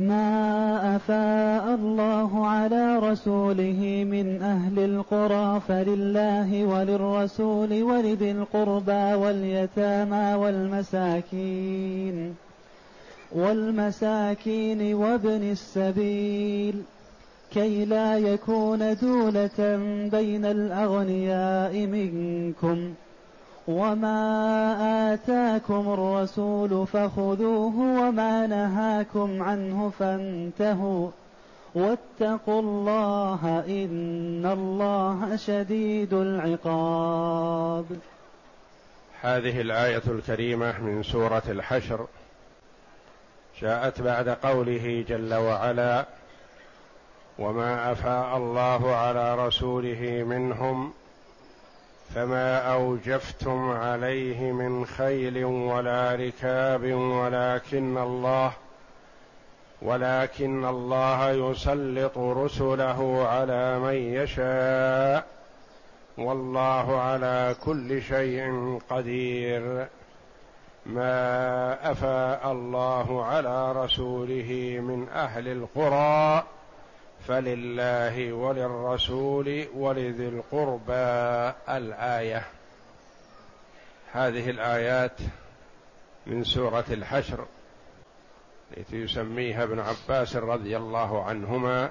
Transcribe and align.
ما 0.00 0.96
أفاء 0.96 1.74
الله 1.74 2.46
على 2.46 2.98
رسوله 2.98 4.04
من 4.10 4.42
أهل 4.42 4.78
القرى 4.78 5.60
فلله 5.68 6.64
وللرسول 6.64 7.82
ولذي 7.82 8.30
القربى 8.30 9.14
واليتامى 9.14 10.34
والمساكين 10.34 12.34
والمساكين 13.32 14.94
وابن 14.94 15.50
السبيل 15.50 16.82
كي 17.52 17.84
لا 17.84 18.18
يكون 18.18 18.96
دولة 19.02 19.76
بين 20.12 20.44
الأغنياء 20.44 21.86
منكم. 21.86 22.94
وما 23.68 25.12
آتاكم 25.14 25.92
الرسول 25.92 26.86
فخذوه 26.86 27.78
وما 27.78 28.46
نهاكم 28.46 29.42
عنه 29.42 29.92
فانتهوا 29.98 31.10
واتقوا 31.74 32.60
الله 32.60 33.64
إن 33.68 34.46
الله 34.46 35.36
شديد 35.36 36.14
العقاب. 36.14 37.86
هذه 39.20 39.60
الآية 39.60 40.02
الكريمة 40.06 40.80
من 40.80 41.02
سورة 41.02 41.42
الحشر. 41.48 42.06
جاءت 43.60 44.02
بعد 44.02 44.28
قوله 44.28 45.04
جل 45.08 45.34
وعلا 45.34 46.06
وما 47.38 47.92
أفاء 47.92 48.36
الله 48.36 48.96
على 48.96 49.46
رسوله 49.46 50.24
منهم 50.26 50.92
فما 52.14 52.72
أوجفتم 52.72 53.70
عليه 53.70 54.52
من 54.52 54.86
خيل 54.86 55.44
ولا 55.44 56.14
ركاب 56.14 56.92
ولكن 56.92 57.98
الله 57.98 58.52
ولكن 59.82 60.64
الله 60.64 61.30
يسلط 61.30 62.18
رسله 62.18 63.28
على 63.28 63.78
من 63.78 63.94
يشاء 63.94 65.26
والله 66.18 67.00
على 67.00 67.56
كل 67.64 68.02
شيء 68.02 68.78
قدير 68.90 69.86
ما 70.86 71.90
أفاء 71.92 72.52
الله 72.52 73.24
على 73.24 73.72
رسوله 73.72 74.78
من 74.82 75.08
أهل 75.08 75.48
القرى 75.48 76.44
فلله 77.28 78.32
وللرسول 78.32 79.66
ولذي 79.74 80.28
القربى 80.28 81.54
الآية. 81.68 82.46
هذه 84.12 84.50
الآيات 84.50 85.20
من 86.26 86.44
سورة 86.44 86.84
الحشر 86.90 87.46
التي 88.76 88.96
يسميها 88.96 89.62
ابن 89.62 89.80
عباس 89.80 90.36
رضي 90.36 90.76
الله 90.76 91.24
عنهما 91.24 91.90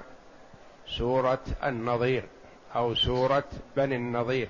سورة 0.86 1.42
النظير 1.64 2.24
أو 2.76 2.94
سورة 2.94 3.44
بني 3.76 3.96
النظير 3.96 4.48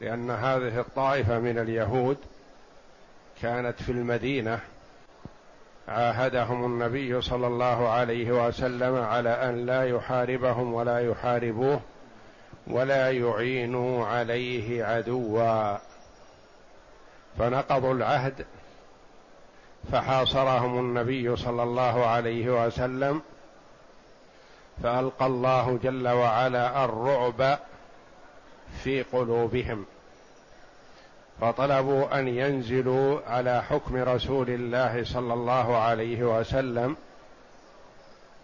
لأن 0.00 0.30
هذه 0.30 0.80
الطائفة 0.80 1.38
من 1.38 1.58
اليهود 1.58 2.16
كانت 3.42 3.82
في 3.82 3.92
المدينة 3.92 4.60
عاهدهم 5.88 6.64
النبي 6.64 7.20
صلى 7.20 7.46
الله 7.46 7.88
عليه 7.88 8.46
وسلم 8.46 8.96
على 8.96 9.30
أن 9.30 9.66
لا 9.66 9.88
يحاربهم 9.88 10.74
ولا 10.74 10.98
يحاربوه 11.10 11.80
ولا 12.66 13.10
يعينوا 13.12 14.06
عليه 14.06 14.84
عدوا. 14.84 15.76
فنقضوا 17.38 17.94
العهد 17.94 18.46
فحاصرهم 19.92 20.78
النبي 20.78 21.36
صلى 21.36 21.62
الله 21.62 22.06
عليه 22.06 22.66
وسلم 22.66 23.22
فألقى 24.82 25.26
الله 25.26 25.78
جل 25.82 26.08
وعلا 26.08 26.84
الرعب 26.84 27.58
في 28.82 29.02
قلوبهم. 29.02 29.86
فطلبوا 31.40 32.18
أن 32.18 32.28
ينزلوا 32.28 33.20
على 33.26 33.62
حكم 33.62 33.96
رسول 33.96 34.50
الله 34.50 35.04
صلى 35.04 35.34
الله 35.34 35.76
عليه 35.76 36.38
وسلم 36.38 36.96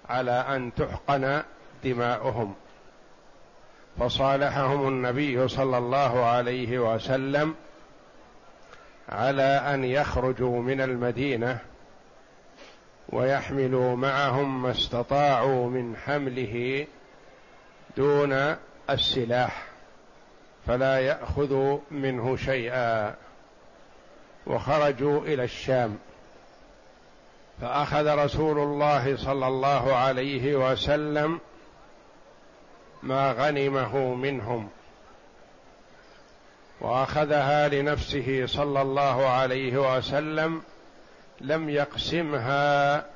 على 0.09 0.31
أن 0.31 0.75
تحقن 0.75 1.43
دماؤهم. 1.85 2.55
فصالحهم 3.99 4.89
النبي 4.89 5.49
صلى 5.49 5.79
الله 5.79 6.25
عليه 6.25 6.79
وسلم 6.79 7.55
على 9.09 9.43
أن 9.43 9.85
يخرجوا 9.85 10.63
من 10.63 10.81
المدينة 10.81 11.59
ويحملوا 13.09 13.97
معهم 13.97 14.63
ما 14.63 14.71
استطاعوا 14.71 15.71
من 15.71 15.97
حمله 15.97 16.87
دون 17.97 18.57
السلاح. 18.91 19.74
فلا 20.67 21.01
ياخذوا 21.01 21.79
منه 21.91 22.37
شيئا. 22.37 23.15
وخرجوا 24.47 25.21
إلى 25.21 25.45
الشام. 25.45 25.99
فأخذ 27.61 28.25
رسول 28.25 28.59
الله 28.59 29.17
صلى 29.17 29.47
الله 29.47 29.97
عليه 29.97 30.73
وسلم 30.73 31.41
ما 33.03 33.33
غنمه 33.33 34.15
منهم. 34.15 34.69
وأخذها 36.81 37.69
لنفسه 37.69 38.47
صلى 38.47 38.83
الله 38.83 39.27
عليه 39.27 39.97
وسلم 39.97 40.63
لم 41.41 41.71
يقسمها 41.71 43.07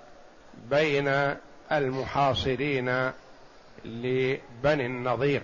بين 0.71 1.37
المحاصرين 1.73 3.13
لبني 3.85 4.87
النضير 4.87 5.43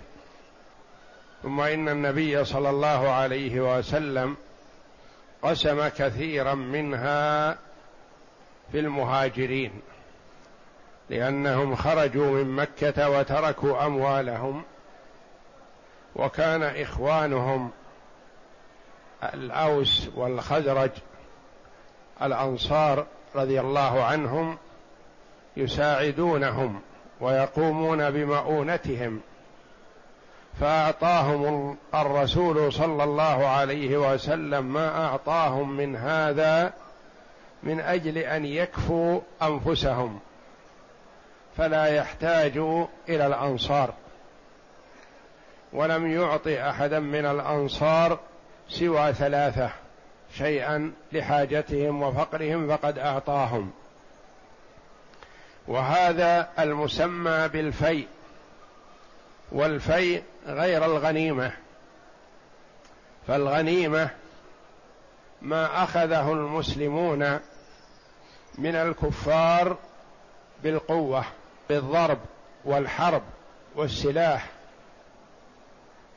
ثم 1.44 1.60
إن 1.60 1.88
النبي 1.88 2.44
صلى 2.44 2.70
الله 2.70 3.10
عليه 3.10 3.78
وسلم 3.78 4.36
قسم 5.42 5.88
كثيرا 5.88 6.54
منها 6.54 7.52
في 8.72 8.78
المهاجرين 8.80 9.72
لأنهم 11.10 11.76
خرجوا 11.76 12.30
من 12.30 12.50
مكة 12.50 13.10
وتركوا 13.10 13.86
أموالهم 13.86 14.62
وكان 16.16 16.62
إخوانهم 16.62 17.70
الأوس 19.34 20.08
والخزرج 20.14 20.90
الأنصار 22.22 23.06
رضي 23.34 23.60
الله 23.60 24.04
عنهم 24.04 24.58
يساعدونهم 25.56 26.80
ويقومون 27.20 28.10
بمؤونتهم. 28.10 29.20
فأعطاهم 30.60 31.76
الرسول 31.94 32.72
صلى 32.72 33.04
الله 33.04 33.46
عليه 33.46 33.96
وسلم 33.96 34.72
ما 34.72 35.06
أعطاهم 35.06 35.76
من 35.76 35.96
هذا 35.96 36.72
من 37.62 37.80
أجل 37.80 38.18
أن 38.18 38.44
يكفوا 38.44 39.20
أنفسهم 39.42 40.20
فلا 41.56 41.86
يحتاجوا 41.86 42.86
إلى 43.08 43.26
الأنصار. 43.26 43.94
ولم 45.72 46.12
يعطي 46.12 46.70
أحدا 46.70 47.00
من 47.00 47.26
الأنصار 47.26 48.18
سوى 48.68 49.12
ثلاثة 49.12 49.70
شيئا 50.34 50.92
لحاجتهم 51.12 52.02
وفقرهم 52.02 52.68
فقد 52.68 52.98
أعطاهم. 52.98 53.70
وهذا 55.68 56.48
المسمى 56.58 57.48
بالفيء. 57.48 58.06
والفيء 59.54 60.22
غير 60.46 60.84
الغنيمة. 60.84 61.52
فالغنيمة 63.26 64.10
ما 65.42 65.84
أخذه 65.84 66.32
المسلمون 66.32 67.40
من 68.58 68.74
الكفار 68.74 69.76
بالقوة 70.62 71.24
بالضرب 71.68 72.18
والحرب 72.64 73.22
والسلاح. 73.74 74.46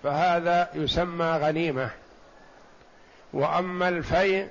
فهذا 0.03 0.69
يسمى 0.73 1.25
غنيمة. 1.25 1.89
وأما 3.33 3.89
الفيء 3.89 4.49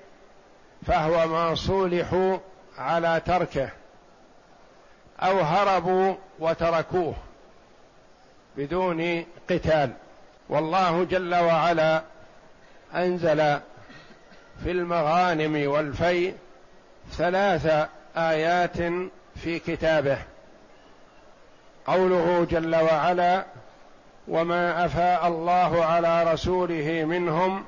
فهو 0.87 1.27
ما 1.27 1.55
صولحوا 1.55 2.39
على 2.79 3.23
تركه 3.27 3.71
أو 5.21 5.41
هربوا 5.41 6.15
وتركوه. 6.39 7.26
بدون 8.57 9.25
قتال. 9.51 9.91
والله 10.49 11.05
جل 11.05 11.35
وعلا 11.35 12.03
أنزل 12.95 13.37
في 14.65 14.71
المغانم 14.71 15.71
والفيء 15.71 16.35
ثلاث 17.13 17.89
آيات 18.17 18.77
في 19.37 19.59
كتابه. 19.59 20.19
قوله 21.87 22.47
جل 22.51 22.77
وعلا 22.77 23.45
وما 24.29 24.85
أفاء 24.85 25.29
الله 25.29 25.85
على 25.85 26.33
رسوله 26.33 27.05
منهم 27.05 27.65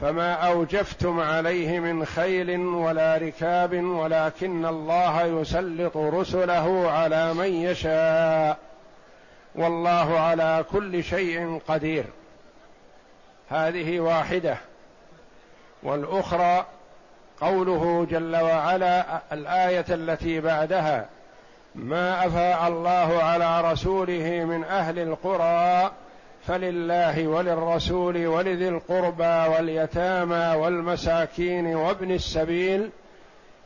فما 0.00 0.32
أوجفتم 0.32 1.20
عليه 1.20 1.80
من 1.80 2.04
خيل 2.04 2.60
ولا 2.60 3.16
ركاب 3.16 3.74
ولكن 3.84 4.66
الله 4.66 5.22
يسلط 5.22 5.96
رسله 5.96 6.90
على 6.90 7.34
من 7.34 7.46
يشاء. 7.46 8.58
والله 9.54 10.18
على 10.20 10.64
كل 10.72 11.04
شيء 11.04 11.60
قدير. 11.68 12.04
هذه 13.48 14.00
واحدة. 14.00 14.56
والأخرى 15.82 16.66
قوله 17.40 18.06
جل 18.10 18.36
وعلا 18.36 19.20
الآية 19.32 19.84
التي 19.88 20.40
بعدها 20.40 21.06
ما 21.74 22.26
أفاء 22.26 22.68
الله 22.68 23.22
على 23.22 23.72
رسوله 23.72 24.44
من 24.44 24.64
أهل 24.64 24.98
القرى 24.98 25.90
فلله 26.46 27.26
وللرسول 27.26 28.26
ولذي 28.26 28.68
القربى 28.68 29.54
واليتامى 29.54 30.56
والمساكين 30.56 31.74
وابن 31.74 32.10
السبيل 32.10 32.90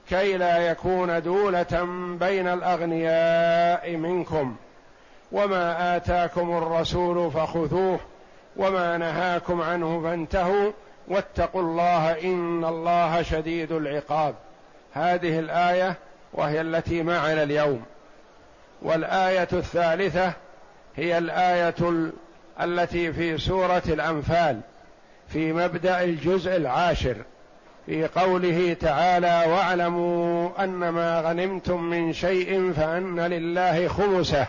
كي 0.08 0.36
لا 0.36 0.58
يكون 0.58 1.22
دولة 1.22 1.86
بين 2.20 2.48
الأغنياء 2.48 3.96
منكم. 3.96 4.56
وما 5.32 5.96
آتاكم 5.96 6.56
الرسول 6.56 7.30
فخذوه 7.30 8.00
وما 8.56 8.98
نهاكم 8.98 9.60
عنه 9.60 10.02
فانتهوا 10.02 10.72
واتقوا 11.08 11.62
الله 11.62 12.10
إن 12.12 12.64
الله 12.64 13.22
شديد 13.22 13.72
العقاب. 13.72 14.34
هذه 14.92 15.38
الآية 15.38 15.94
وهي 16.32 16.60
التي 16.60 17.02
معنا 17.02 17.42
اليوم. 17.42 17.82
والآية 18.82 19.48
الثالثة 19.52 20.32
هي 20.96 21.18
الآية 21.18 22.10
التي 22.60 23.12
في 23.12 23.38
سورة 23.38 23.82
الأنفال 23.88 24.60
في 25.28 25.52
مبدأ 25.52 26.04
الجزء 26.04 26.56
العاشر 26.56 27.16
في 27.86 28.06
قوله 28.06 28.76
تعالى 28.80 29.44
واعلموا 29.48 30.64
أن 30.64 30.88
ما 30.88 31.20
غنمتم 31.20 31.82
من 31.82 32.12
شيء 32.12 32.72
فأن 32.72 33.20
لله 33.20 33.88
خمسه 33.88 34.46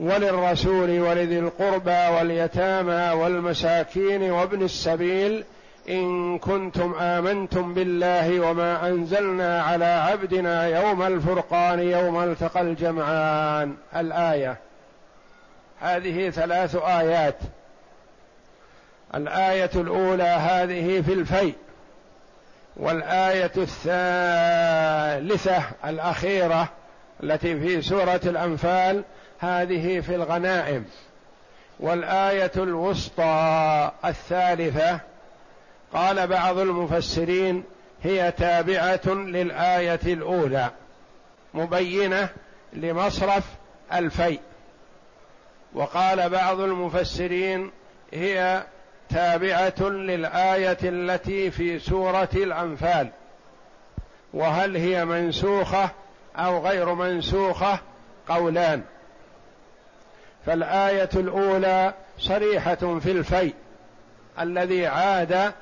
وللرسول 0.00 1.00
ولذي 1.00 1.38
القربى 1.38 2.16
واليتامى 2.16 3.22
والمساكين 3.22 4.30
وابن 4.30 4.62
السبيل 4.62 5.44
إن 5.88 6.38
كنتم 6.38 6.94
آمنتم 6.94 7.74
بالله 7.74 8.40
وما 8.40 8.88
أنزلنا 8.88 9.62
على 9.62 9.84
عبدنا 9.84 10.66
يوم 10.66 11.02
الفرقان 11.02 11.80
يوم 11.80 12.22
التقى 12.22 12.60
الجمعان. 12.60 13.74
الآية. 13.96 14.56
هذه 15.80 16.30
ثلاث 16.30 16.76
آيات. 16.76 17.36
الآية 19.14 19.70
الأولى 19.74 20.22
هذه 20.22 21.00
في 21.00 21.12
الفيء. 21.12 21.54
والآية 22.76 23.52
الثالثة 23.56 25.62
الأخيرة 25.84 26.68
التي 27.22 27.60
في 27.60 27.82
سورة 27.82 28.20
الأنفال 28.24 29.02
هذه 29.40 30.00
في 30.00 30.14
الغنائم. 30.14 30.84
والآية 31.80 32.52
الوسطى 32.56 33.90
الثالثة 34.04 35.00
قال 35.92 36.26
بعض 36.26 36.58
المفسرين 36.58 37.64
هي 38.02 38.32
تابعة 38.32 39.06
للآية 39.06 40.00
الأولى 40.06 40.70
مبينة 41.54 42.28
لمصرف 42.72 43.44
الفيء. 43.92 44.40
وقال 45.74 46.28
بعض 46.28 46.60
المفسرين 46.60 47.70
هي 48.12 48.64
تابعة 49.08 49.88
للآية 49.88 50.78
التي 50.82 51.50
في 51.50 51.78
سورة 51.78 52.28
الأنفال. 52.34 53.10
وهل 54.34 54.76
هي 54.76 55.04
منسوخة 55.04 55.90
أو 56.36 56.66
غير 56.66 56.94
منسوخة؟ 56.94 57.78
قولان. 58.28 58.82
فالآية 60.50 61.08
الأولى 61.14 61.94
صريحة 62.18 62.74
في 62.74 63.10
الفيء 63.10 63.54
الذي 64.40 64.86
عاد 64.86 65.52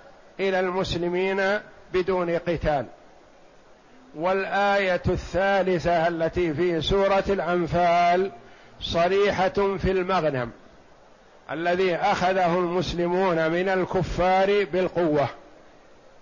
إلى 0.41 0.61
المسلمين 0.61 1.59
بدون 1.93 2.31
قتال. 2.39 2.87
والآية 4.15 5.03
الثالثة 5.09 6.09
التي 6.09 6.55
في 6.55 6.81
سورة 6.81 7.25
الأنفال 7.29 8.33
صريحة 8.81 9.77
في 9.79 9.91
المغنم 9.91 10.51
الذي 11.51 11.97
أخذه 11.97 12.59
المسلمون 12.59 13.51
من 13.51 13.69
الكفار 13.69 14.65
بالقوة 14.65 15.29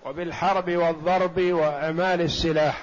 وبالحرب 0.05 0.71
والضرب 0.71 1.41
وأعمال 1.41 2.21
السلاح. 2.21 2.83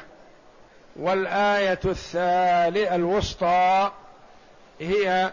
والآية 0.96 1.80
الثالثة 1.86 2.96
الوسطى 2.96 3.92
هي 4.80 5.32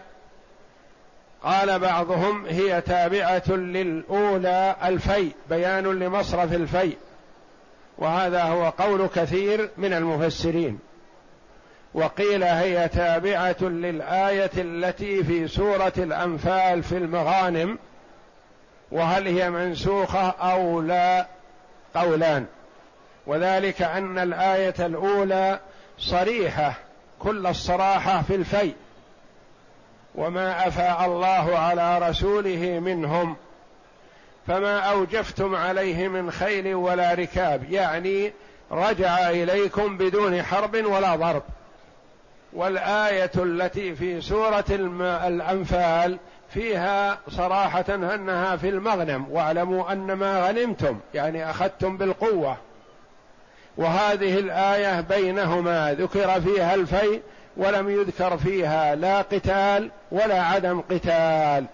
قال 1.43 1.79
بعضهم 1.79 2.45
هي 2.45 2.81
تابعة 2.81 3.51
للأولى 3.51 4.75
الفيء 4.83 5.35
بيان 5.49 5.83
لمصرف 5.83 6.53
الفيء. 6.53 6.97
وهذا 7.97 8.43
هو 8.43 8.69
قول 8.69 9.07
كثير 9.07 9.69
من 9.77 9.93
المفسرين. 9.93 10.79
وقيل 11.93 12.43
هي 12.43 12.87
تابعة 12.87 13.55
للآية 13.61 14.51
التي 14.57 15.23
في 15.23 15.47
سورة 15.47 15.93
الأنفال 15.97 16.83
في 16.83 16.97
المغانم 16.97 17.77
وهل 18.91 19.27
هي 19.27 19.49
منسوخة 19.49 20.29
أو 20.29 20.81
لا؟ 20.81 21.27
قولان. 21.95 22.45
وذلك 23.27 23.81
أن 23.81 24.19
الآية 24.19 24.75
الأولى 24.79 25.59
صريحة 25.97 26.73
كل 27.19 27.47
الصراحة 27.47 28.21
في 28.21 28.35
الفيء. 28.35 28.75
وما 30.15 30.67
أفاء 30.67 31.05
الله 31.05 31.57
على 31.57 32.09
رسوله 32.09 32.79
منهم 32.79 33.35
فما 34.47 34.79
أوجفتم 34.79 35.55
عليه 35.55 36.07
من 36.07 36.31
خيل 36.31 36.75
ولا 36.75 37.13
ركاب 37.13 37.71
يعني 37.71 38.33
رجع 38.71 39.29
إليكم 39.29 39.97
بدون 39.97 40.43
حرب 40.43 40.85
ولا 40.85 41.15
ضرب. 41.15 41.43
والآية 42.53 43.31
التي 43.35 43.95
في 43.95 44.21
سورة 44.21 44.65
الأنفال 45.27 46.17
فيها 46.49 47.19
صراحة 47.29 47.85
أنها 47.89 48.55
في 48.55 48.69
المغنم 48.69 49.25
واعلموا 49.29 49.91
أن 49.91 50.13
ما 50.13 50.47
غنمتم 50.47 50.99
يعني 51.13 51.49
أخذتم 51.49 51.97
بالقوة. 51.97 52.57
وهذه 53.77 54.39
الآية 54.39 55.01
بينهما 55.01 55.93
ذكر 55.93 56.41
فيها 56.41 56.75
الفيء 56.75 57.21
ولم 57.57 57.89
يذكر 57.89 58.37
فيها 58.37 58.95
لا 58.95 59.21
قتال 59.21 59.91
ولا 60.11 60.41
عدم 60.41 60.81
قتال. 60.81 61.65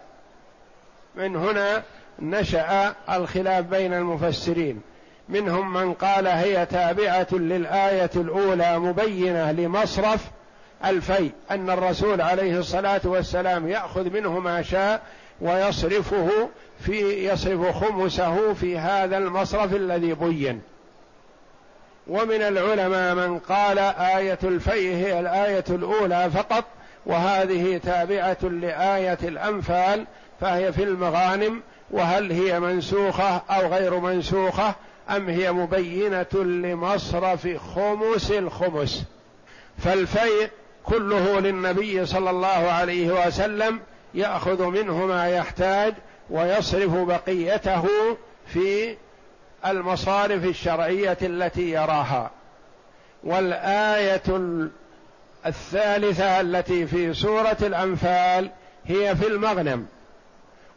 من 1.16 1.36
هنا 1.36 1.84
نشأ 2.20 2.96
الخلاف 3.10 3.66
بين 3.66 3.94
المفسرين. 3.94 4.82
منهم 5.30 5.74
من 5.74 5.94
قال 5.94 6.28
هي 6.28 6.66
تابعة 6.66 7.28
للآية 7.32 8.10
الأولى 8.16 8.80
مبينة 8.80 9.52
لمصرف 9.52 10.26
الفيء 10.86 11.32
أن 11.52 11.70
الرسول 11.70 12.22
عليه 12.22 12.60
الصلاة 12.60 13.02
والسلام 13.04 13.68
يأخذ 13.68 14.10
منه 14.10 14.40
ما 14.40 14.62
شاء 14.62 15.02
ويصرفه 15.42 16.50
في 16.80 17.28
يصرف 17.30 17.76
خمسه 17.76 18.54
في 18.54 18.78
هذا 18.78 19.18
المصرف 19.18 19.74
الذي 19.74 20.14
بين. 20.14 20.62
ومن 22.10 22.42
العلماء 22.42 23.16
من 23.16 23.40
قال 23.40 23.80
آية 23.80 24.40
الفيء 24.44 24.96
هي 24.96 25.20
الآية 25.20 25.64
الأولى 25.70 26.32
فقط 26.34 26.66
وهذه 27.06 27.78
تابعة 27.78 28.38
لآية 28.44 29.18
الأنفال 29.24 30.06
فهي 30.42 30.74
في 30.74 30.84
المغانم 30.84 31.62
وهل 31.92 32.32
هي 32.32 32.60
منسوخة 32.60 33.42
أو 33.50 33.68
غير 33.68 34.00
منسوخة 34.00 34.76
أم 35.10 35.30
هي 35.30 35.52
مبينة 35.52 36.44
لمصرف 36.44 37.48
خمس 37.76 38.32
الخمس. 38.32 39.04
فالفيء 39.78 40.50
كله 40.84 41.40
للنبي 41.40 42.06
صلى 42.06 42.30
الله 42.30 42.48
عليه 42.48 43.28
وسلم 43.28 43.80
يأخذ 44.14 44.66
منه 44.66 45.06
ما 45.06 45.30
يحتاج 45.30 45.94
ويصرف 46.30 46.92
بقيته 46.92 47.88
في 48.48 48.96
المصارف 49.66 50.46
الشرعية 50.46 51.18
التي 51.22 51.72
يراها 51.72 52.32
والآية 53.24 54.24
الثالثة 55.46 56.42
التي 56.42 56.88
في 56.88 57.14
سورة 57.14 57.58
الأنفال 57.62 58.52
هي 58.86 59.16
في 59.16 59.28
المغنم 59.28 59.86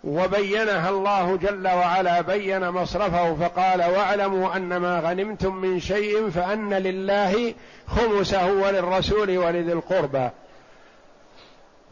وبينها 0.04 0.90
الله 0.90 1.36
جل 1.36 1.68
وعلا 1.68 2.20
بين 2.20 2.70
مصرفه 2.70 3.34
فقال 3.34 3.80
واعلموا 3.80 4.56
أن 4.56 4.76
ما 4.76 5.00
غنمتم 5.00 5.56
من 5.56 5.80
شيء 5.80 6.30
فأن 6.30 6.74
لله 6.74 7.54
خمسه 7.86 8.52
وللرسول 8.52 9.38
ولذي 9.38 9.72
القربى 9.72 10.28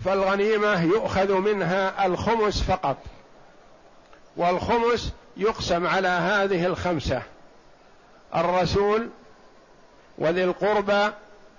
فالغنيمة 0.05 0.83
يؤخذ 0.83 1.33
منها 1.33 2.07
الخمس 2.07 2.63
فقط 2.63 2.97
والخمس 4.37 5.13
يقسم 5.39 5.87
على 5.87 6.09
هذه 6.09 6.67
الخمسة 6.67 7.23
الرسول 8.35 9.09
وذي 10.19 10.45
القربى 10.45 11.11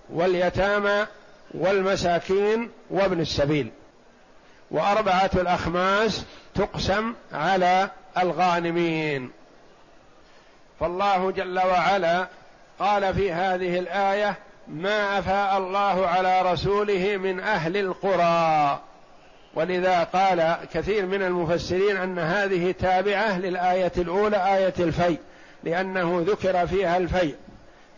واليتامى 0.09 1.05
والمساكين 1.53 2.71
وابن 2.89 3.19
السبيل. 3.19 3.71
وأربعة 4.71 5.31
الأخماس 5.35 6.25
تقسم 6.55 7.13
على 7.33 7.89
الغانمين. 8.17 9.31
فالله 10.79 11.31
جل 11.31 11.59
وعلا 11.59 12.27
قال 12.79 13.13
في 13.13 13.31
هذه 13.31 13.79
الآية 13.79 14.35
ما 14.67 15.19
أفاء 15.19 15.57
الله 15.57 16.07
على 16.07 16.41
رسوله 16.41 17.17
من 17.17 17.39
أهل 17.39 17.77
القرى 17.77 18.79
ولذا 19.55 20.03
قال 20.03 20.57
كثير 20.73 21.05
من 21.05 21.21
المفسرين 21.21 21.97
أن 21.97 22.19
هذه 22.19 22.71
تابعة 22.71 23.39
للآية 23.39 23.91
الأولى 23.97 24.55
آية 24.57 24.73
الفيء 24.79 25.19
لأنه 25.63 26.23
ذكر 26.27 26.67
فيها 26.67 26.97
الفيء. 26.97 27.35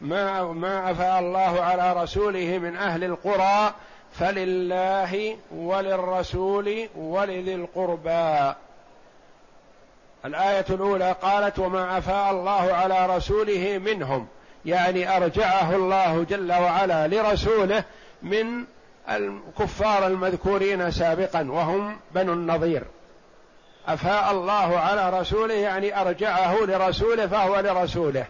ما 0.01 0.43
ما 0.43 0.91
أفاء 0.91 1.19
الله 1.19 1.61
على 1.61 2.03
رسوله 2.03 2.57
من 2.57 2.75
أهل 2.75 3.03
القرى 3.03 3.73
فلله 4.19 5.37
وللرسول 5.55 6.87
ولذي 6.95 7.55
القربى. 7.55 8.53
الآية 10.25 10.65
الأولى 10.69 11.15
قالت 11.21 11.59
وما 11.59 11.97
أفاء 11.97 12.31
الله 12.31 12.73
على 12.73 13.15
رسوله 13.15 13.77
منهم. 13.85 14.27
يعني 14.65 15.17
أرجعه 15.17 15.75
الله 15.75 16.25
جل 16.29 16.51
وعلا 16.51 17.07
لرسوله 17.07 17.83
من 18.21 18.65
الكفار 19.09 20.07
المذكورين 20.07 20.91
سابقا 20.91 21.51
وهم 21.51 21.97
بنو 22.15 22.33
النضير. 22.33 22.83
أفاء 23.87 24.31
الله 24.31 24.79
على 24.79 25.19
رسوله 25.19 25.53
يعني 25.53 26.01
أرجعه 26.01 26.65
لرسوله 26.65 27.27
فهو 27.27 27.59
لرسوله. 27.59 28.25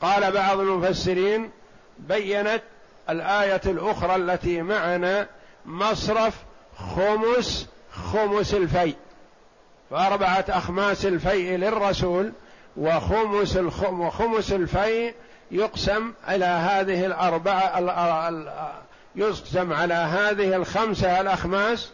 قال 0.00 0.32
بعض 0.32 0.58
المفسرين 0.58 1.50
بينت 1.98 2.62
الآية 3.10 3.60
الأخرى 3.66 4.16
التي 4.16 4.62
معنا 4.62 5.26
مصرف 5.66 6.34
خمس 6.76 7.68
خمس 8.12 8.54
الفيء. 8.54 8.96
فاربعه 9.90 10.44
أخماس 10.48 11.06
الفيء 11.06 11.56
للرسول 11.56 12.32
وخمس 12.76 13.56
وخمس 13.82 14.52
الفيء 14.52 15.14
يقسم 15.50 16.12
على 16.26 16.44
هذه 16.44 17.06
الأربعة 17.06 17.78
يقسم 19.16 19.72
على 19.72 19.94
هذه 19.94 20.56
الخمسة 20.56 21.20
الأخماس 21.20 21.90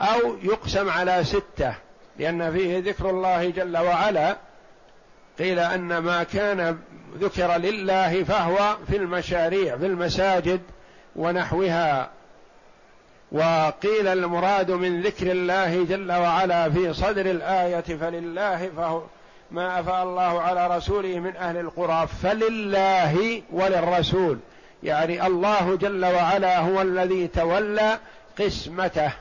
أو 0.00 0.36
يقسم 0.42 0.90
على 0.90 1.24
ستة 1.24 1.74
لأن 2.18 2.52
فيه 2.52 2.78
ذكر 2.78 3.10
الله 3.10 3.50
جل 3.50 3.76
وعلا 3.76 4.36
قيل 5.38 5.58
أن 5.58 5.98
ما 5.98 6.22
كان 6.22 6.78
ذكر 7.18 7.56
لله 7.56 8.24
فهو 8.24 8.76
في 8.90 8.96
المشاريع 8.96 9.76
في 9.76 9.86
المساجد 9.86 10.60
ونحوها. 11.16 12.10
وقيل 13.32 14.06
المراد 14.06 14.70
من 14.70 15.02
ذكر 15.02 15.30
الله 15.30 15.84
جل 15.84 16.12
وعلا 16.12 16.70
في 16.70 16.92
صدر 16.92 17.30
الآية 17.30 17.80
فلله 17.80 18.70
فهو 18.76 19.02
ما 19.50 19.80
أفاء 19.80 20.02
الله 20.02 20.40
على 20.40 20.76
رسوله 20.76 21.18
من 21.18 21.36
أهل 21.36 21.56
القرى 21.56 22.08
فلله 22.22 23.42
وللرسول. 23.52 24.38
يعني 24.82 25.26
الله 25.26 25.76
جل 25.76 26.04
وعلا 26.04 26.58
هو 26.58 26.82
الذي 26.82 27.26
تولى 27.26 27.98
قسمته. 28.38 29.12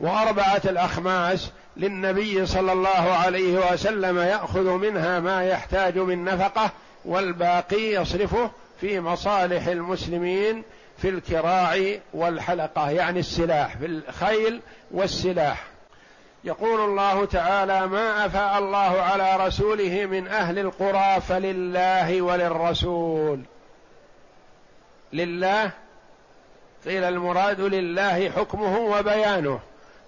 وأربعة 0.00 0.62
الأخماس 0.64 1.50
للنبي 1.76 2.46
صلى 2.46 2.72
الله 2.72 2.88
عليه 2.88 3.72
وسلم 3.72 4.18
يأخذ 4.18 4.70
منها 4.70 5.20
ما 5.20 5.44
يحتاج 5.44 5.98
من 5.98 6.24
نفقة 6.24 6.70
والباقي 7.04 7.92
يصرفه 7.92 8.50
في 8.80 9.00
مصالح 9.00 9.66
المسلمين 9.66 10.62
في 10.98 11.08
الكراع 11.08 11.78
والحلقة 12.14 12.90
يعني 12.90 13.20
السلاح 13.20 13.76
في 13.76 13.86
الخيل 13.86 14.60
والسلاح. 14.90 15.64
يقول 16.44 16.80
الله 16.80 17.24
تعالى 17.24 17.86
ما 17.86 18.26
أفاء 18.26 18.58
الله 18.58 19.02
على 19.02 19.46
رسوله 19.46 20.06
من 20.06 20.28
أهل 20.28 20.58
القرى 20.58 21.20
فلله 21.20 22.22
وللرسول. 22.22 23.40
لله 25.12 25.70
قيل 26.84 27.04
المراد 27.04 27.60
لله 27.60 28.30
حكمه 28.30 28.78
وبيانه 28.78 29.60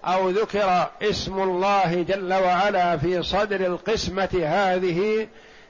أو 0.05 0.29
ذكر 0.29 0.89
اسم 1.01 1.39
الله 1.39 2.03
جل 2.03 2.33
وعلا 2.33 2.97
في 2.97 3.23
صدر 3.23 3.65
القسمة 3.65 4.41
هذه 4.45 5.27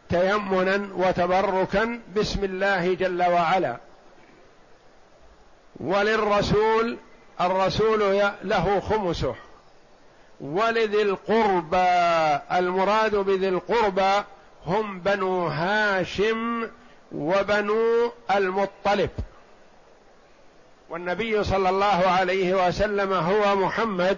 تيمنا 0.09 0.89
وتبركا 0.95 1.99
باسم 2.15 2.43
الله 2.43 2.93
جل 2.93 3.23
وعلا. 3.23 3.77
وللرسول 5.79 6.97
الرسول 7.41 7.99
له 8.43 8.79
خمسه. 8.79 9.35
ولذي 10.41 11.01
القربى 11.01 11.87
المراد 12.51 13.15
بذي 13.15 13.49
القربى 13.49 14.23
هم 14.65 14.99
بنو 14.99 15.47
هاشم 15.47 16.67
وبنو 17.11 18.11
المطلب. 18.31 19.09
والنبي 20.89 21.43
صلى 21.43 21.69
الله 21.69 22.07
عليه 22.07 22.67
وسلم 22.67 23.13
هو 23.13 23.55
محمد 23.55 24.17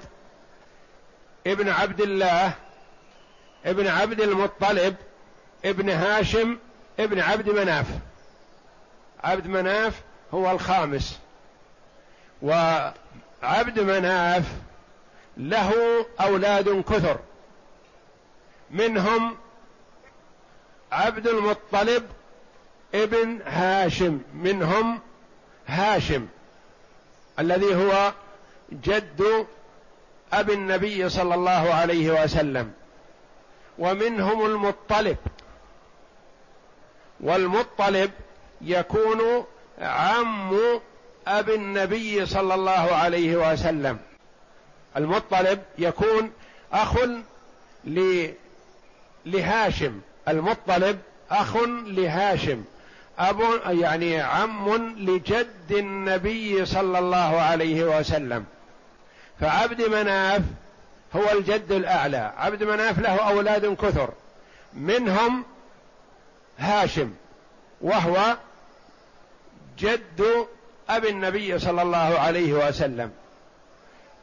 ابن 1.47 1.69
عبد 1.69 2.01
الله 2.01 2.53
ابن 3.65 3.87
عبد 3.87 4.21
المطلب 4.21 4.95
ابن 5.65 5.89
هاشم 5.89 6.57
ابن 6.99 7.19
عبد 7.19 7.49
مناف. 7.49 7.85
عبد 9.23 9.47
مناف 9.47 10.01
هو 10.33 10.51
الخامس. 10.51 11.19
وعبد 12.41 13.79
مناف 13.79 14.43
له 15.37 15.73
أولاد 16.21 16.81
كثر. 16.81 17.19
منهم 18.71 19.37
عبد 20.91 21.27
المطلب 21.27 22.09
ابن 22.93 23.39
هاشم 23.45 24.21
منهم 24.33 24.99
هاشم 25.67 26.27
الذي 27.39 27.75
هو 27.75 28.13
جد 28.71 29.45
أبي 30.33 30.53
النبي 30.53 31.09
صلى 31.09 31.35
الله 31.35 31.73
عليه 31.73 32.23
وسلم 32.23 32.71
ومنهم 33.79 34.45
المطلب. 34.45 35.17
والمطلب 37.19 38.11
يكون 38.61 39.45
عم 39.79 40.59
أبي 41.27 41.55
النبي 41.55 42.25
صلى 42.25 42.53
الله 42.53 42.95
عليه 42.95 43.51
وسلم. 43.51 43.99
المطلب 44.97 45.63
يكون 45.77 46.31
أخ 46.73 46.97
لهاشم. 49.25 50.01
المطلب 50.27 50.99
أخ 51.31 51.57
لهاشم. 51.87 52.63
أب 53.19 53.41
يعني 53.65 54.21
عم 54.21 54.75
لجد 54.97 55.71
النبي 55.71 56.65
صلى 56.65 56.99
الله 56.99 57.41
عليه 57.41 57.99
وسلم. 57.99 58.45
فعبد 59.39 59.81
مناف 59.81 60.41
هو 61.15 61.31
الجد 61.31 61.71
الأعلى. 61.71 62.33
عبد 62.37 62.63
مناف 62.63 62.99
له 62.99 63.15
أولاد 63.27 63.75
كثر. 63.75 64.09
منهم 64.73 65.43
هاشم 66.59 67.13
وهو 67.81 68.37
جد 69.79 70.47
أبي 70.89 71.09
النبي 71.09 71.59
صلى 71.59 71.81
الله 71.81 72.19
عليه 72.19 72.53
وسلم. 72.53 73.11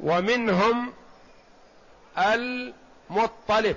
ومنهم 0.01 0.93
المطلب. 2.19 3.77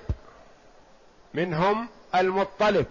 منهم 1.33 1.87
المطلب. 2.15 2.85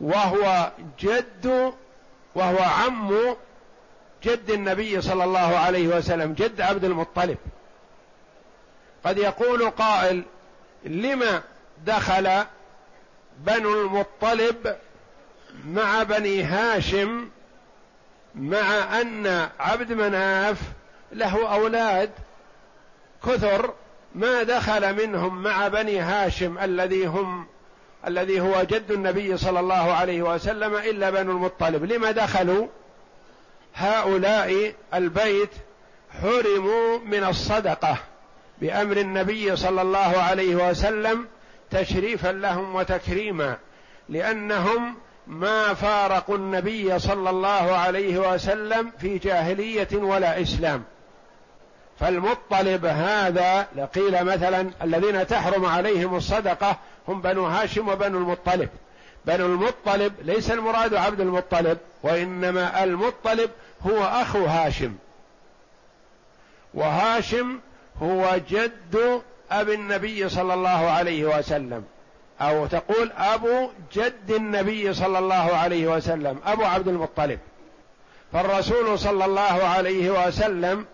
وهو 0.00 0.72
جد 1.00 1.72
وهو 2.34 2.58
عم 2.58 3.36
جد 4.24 4.50
النبي 4.50 5.00
صلى 5.00 5.24
الله 5.24 5.58
عليه 5.58 5.88
وسلم 5.88 6.32
جد 6.32 6.60
عبد 6.60 6.84
المطلب. 6.84 7.38
قد 9.04 9.18
يقول 9.18 9.70
قائل 9.70 10.22
لما 10.84 11.42
دخل 11.86 12.44
بنو 13.38 13.80
المطلب 13.82 14.76
مع 15.66 16.02
بني 16.02 16.42
هاشم 16.42 17.28
مع 18.34 19.00
أن 19.00 19.48
عبد 19.60 19.92
مناف 19.92 20.58
له 21.12 21.54
أولاد؟ 21.54 22.10
كثر 23.26 23.74
ما 24.14 24.42
دخل 24.42 25.06
منهم 25.06 25.42
مع 25.42 25.68
بني 25.68 26.00
هاشم 26.00 26.58
الذي 26.58 27.06
هم 27.06 27.46
الذي 28.06 28.40
هو 28.40 28.62
جد 28.62 28.90
النبي 28.90 29.36
صلى 29.36 29.60
الله 29.60 29.92
عليه 29.92 30.22
وسلم 30.22 30.74
إلا 30.74 31.10
بنو 31.10 31.32
المطلب. 31.32 31.84
لما 31.84 32.10
دخلوا 32.10 32.66
هؤلاء 33.74 34.72
البيت 34.94 35.50
حرموا 36.22 36.98
من 36.98 37.24
الصدقة 37.24 37.96
بأمر 38.60 38.96
النبي 38.96 39.56
صلى 39.56 39.82
الله 39.82 40.22
عليه 40.22 40.70
وسلم 40.70 41.26
تشريفا 41.70 42.32
لهم 42.32 42.74
وتكريما 42.74 43.56
لأنهم 44.08 44.94
ما 45.26 45.74
فارقوا 45.74 46.36
النبي 46.36 46.98
صلى 46.98 47.30
الله 47.30 47.76
عليه 47.76 48.32
وسلم 48.32 48.92
في 48.98 49.18
جاهلية 49.18 49.88
ولا 49.92 50.42
إسلام. 50.42 50.84
فالمطلب 52.00 52.86
هذا 52.86 53.66
لقيل 53.76 54.24
مثلا 54.24 54.70
الذين 54.82 55.26
تحرم 55.26 55.66
عليهم 55.66 56.16
الصدقة 56.16 56.78
هم 57.10 57.20
بنو 57.20 57.46
هاشم 57.46 57.88
وبنو 57.88 58.18
المطلب. 58.18 58.68
بنو 59.26 59.46
المطلب 59.46 60.12
ليس 60.22 60.50
المراد 60.50 60.94
عبد 60.94 61.20
المطلب 61.20 61.78
وإنما 62.02 62.84
المطلب 62.84 63.50
هو 63.86 64.04
أخو 64.04 64.44
هاشم. 64.44 64.94
وهاشم 66.74 67.58
هو 68.02 68.40
جد 68.50 69.22
ابي 69.50 69.74
النبي 69.74 70.28
صلى 70.28 70.54
الله 70.54 70.90
عليه 70.90 71.38
وسلم. 71.38 71.84
أو 72.40 72.66
تقول 72.66 73.12
أبو 73.12 73.70
جد 73.94 74.30
النبي 74.30 74.94
صلى 74.94 75.18
الله 75.18 75.56
عليه 75.56 75.86
وسلم 75.86 76.40
أبو 76.46 76.64
عبد 76.64 76.88
المطلب. 76.88 77.38
فالرسول 78.32 78.98
صلى 78.98 79.24
الله 79.24 79.40
عليه 79.42 80.26
وسلم 80.26 80.86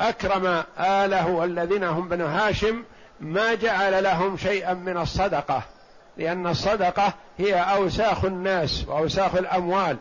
أكرم 0.00 0.64
آله 0.78 1.44
الذين 1.44 1.84
هم 1.84 2.08
بنو 2.08 2.26
هاشم 2.26 2.82
ما 3.20 3.54
جعل 3.54 4.04
لهم 4.04 4.36
شيئا 4.36 4.74
من 4.74 4.96
الصدقة 4.96 5.62
لأن 6.16 6.46
الصدقة 6.46 7.14
هي 7.38 7.54
أوساخ 7.54 8.24
الناس 8.24 8.84
وأوساخ 8.88 9.34
الأموال. 9.34 9.96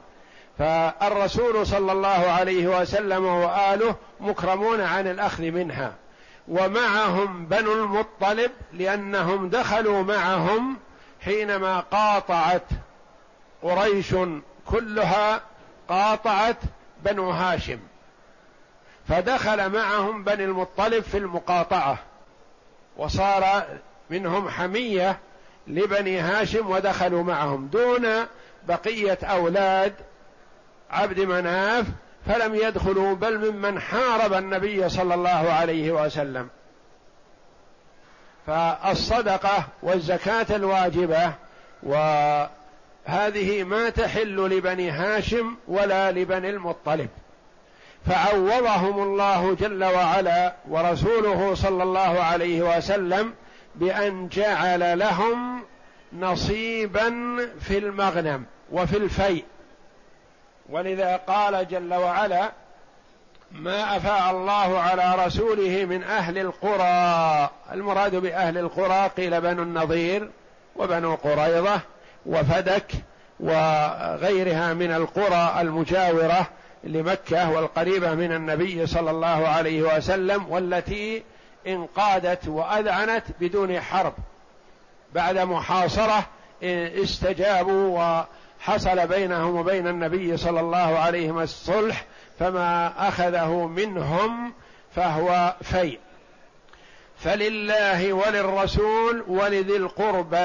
فالرسول 0.59 1.67
صلى 1.67 1.91
الله 1.91 2.31
عليه 2.31 2.81
وسلم 2.81 3.25
وآله 3.25 3.95
مكرمون 4.19 4.81
عن 4.81 5.07
الأخذ 5.07 5.43
منها. 5.43 5.93
ومعهم 6.47 7.45
بنو 7.45 7.73
المطلب 7.73 8.51
لأنهم 8.73 9.49
دخلوا 9.49 10.03
معهم 10.03 10.77
حينما 11.21 11.79
قاطعت 11.79 12.65
قريش 13.63 14.15
كلها 14.65 15.41
قاطعت 15.89 16.57
بنو 17.03 17.29
هاشم. 17.29 17.79
فدخل 19.07 19.69
معهم 19.69 20.23
بني 20.23 20.43
المطلب 20.43 21.03
في 21.03 21.17
المقاطعة. 21.17 21.97
وصار 22.99 23.63
منهم 24.09 24.49
حمية 24.49 25.19
لبني 25.67 26.19
هاشم 26.19 26.69
ودخلوا 26.69 27.23
معهم 27.23 27.67
دون 27.67 28.07
بقية 28.67 29.17
أولاد 29.23 29.93
عبد 30.91 31.19
مناف 31.19 31.85
فلم 32.25 32.55
يدخلوا 32.55 33.15
بل 33.15 33.51
ممن 33.51 33.79
حارب 33.79 34.33
النبي 34.33 34.89
صلى 34.89 35.13
الله 35.13 35.29
عليه 35.29 35.91
وسلم. 35.91 36.49
فالصدقة 38.47 39.63
والزكاة 39.83 40.55
الواجبة 40.55 41.33
وهذه 41.83 43.63
ما 43.63 43.89
تحل 43.89 44.35
لبني 44.35 44.89
هاشم 44.89 45.55
ولا 45.67 46.11
لبني 46.11 46.49
المطلب. 46.49 47.09
فعوضهم 48.09 49.03
الله 49.03 49.55
جل 49.55 49.83
وعلا 49.83 50.53
ورسوله 50.69 51.55
صلى 51.55 51.83
الله 51.83 52.19
عليه 52.23 52.77
وسلم 52.77 53.33
بأن 53.75 54.27
جعل 54.27 54.99
لهم 54.99 55.63
نصيبا 56.13 57.09
في 57.59 57.77
المغنم 57.77 58.45
وفي 58.71 58.97
الفيء. 58.97 59.45
ولذا 60.69 61.15
قال 61.15 61.67
جل 61.67 61.93
وعلا 61.93 62.51
ما 63.51 63.97
أفاء 63.97 64.31
الله 64.31 64.79
على 64.79 65.25
رسوله 65.25 65.85
من 65.85 66.03
أهل 66.03 66.37
القرى. 66.37 67.49
المراد 67.71 68.15
بأهل 68.15 68.57
القرى 68.57 69.07
قيل 69.17 69.41
بنو 69.41 69.63
النضير 69.63 70.29
وبنو 70.75 71.15
قريضه 71.15 71.79
وفدك 72.25 72.91
وغيرها 73.39 74.73
من 74.73 74.91
القرى 74.91 75.61
المجاورة 75.61 76.47
لمكة 76.83 77.51
والقريبة 77.51 78.13
من 78.13 78.31
النبي 78.31 78.87
صلى 78.87 79.11
الله 79.11 79.47
عليه 79.47 79.81
وسلم 79.81 80.49
والتي 80.49 81.23
انقادت 81.67 82.47
وأذعنت 82.47 83.23
بدون 83.39 83.81
حرب. 83.81 84.13
بعد 85.13 85.37
محاصرة 85.37 86.25
استجابوا 87.03 87.99
وحصل 88.61 89.07
بينهم 89.07 89.55
وبين 89.55 89.87
النبي 89.87 90.37
صلى 90.37 90.59
الله 90.59 90.99
عليه 90.99 91.25
وسلم 91.25 91.39
الصلح 91.39 92.05
فما 92.39 92.93
أخذه 93.07 93.65
منهم 93.65 94.53
فهو 94.95 95.55
فيء. 95.61 95.99
فلله 97.17 98.13
وللرسول 98.13 99.23
ولذي 99.27 99.75
القربى 99.75 100.37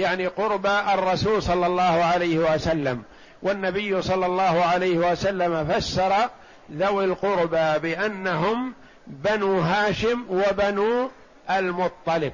يعني 0.00 0.26
قربى 0.26 0.78
الرسول 0.94 1.42
صلى 1.42 1.66
الله 1.66 2.04
عليه 2.04 2.38
وسلم. 2.38 3.02
والنبي 3.44 4.02
صلى 4.02 4.26
الله 4.26 4.64
عليه 4.64 4.98
وسلم 4.98 5.72
فسر 5.72 6.30
ذوي 6.72 7.04
القربى 7.04 7.78
بأنهم 7.78 8.74
بنو 9.06 9.60
هاشم 9.60 10.24
وبنو 10.30 11.10
المطلب. 11.50 12.32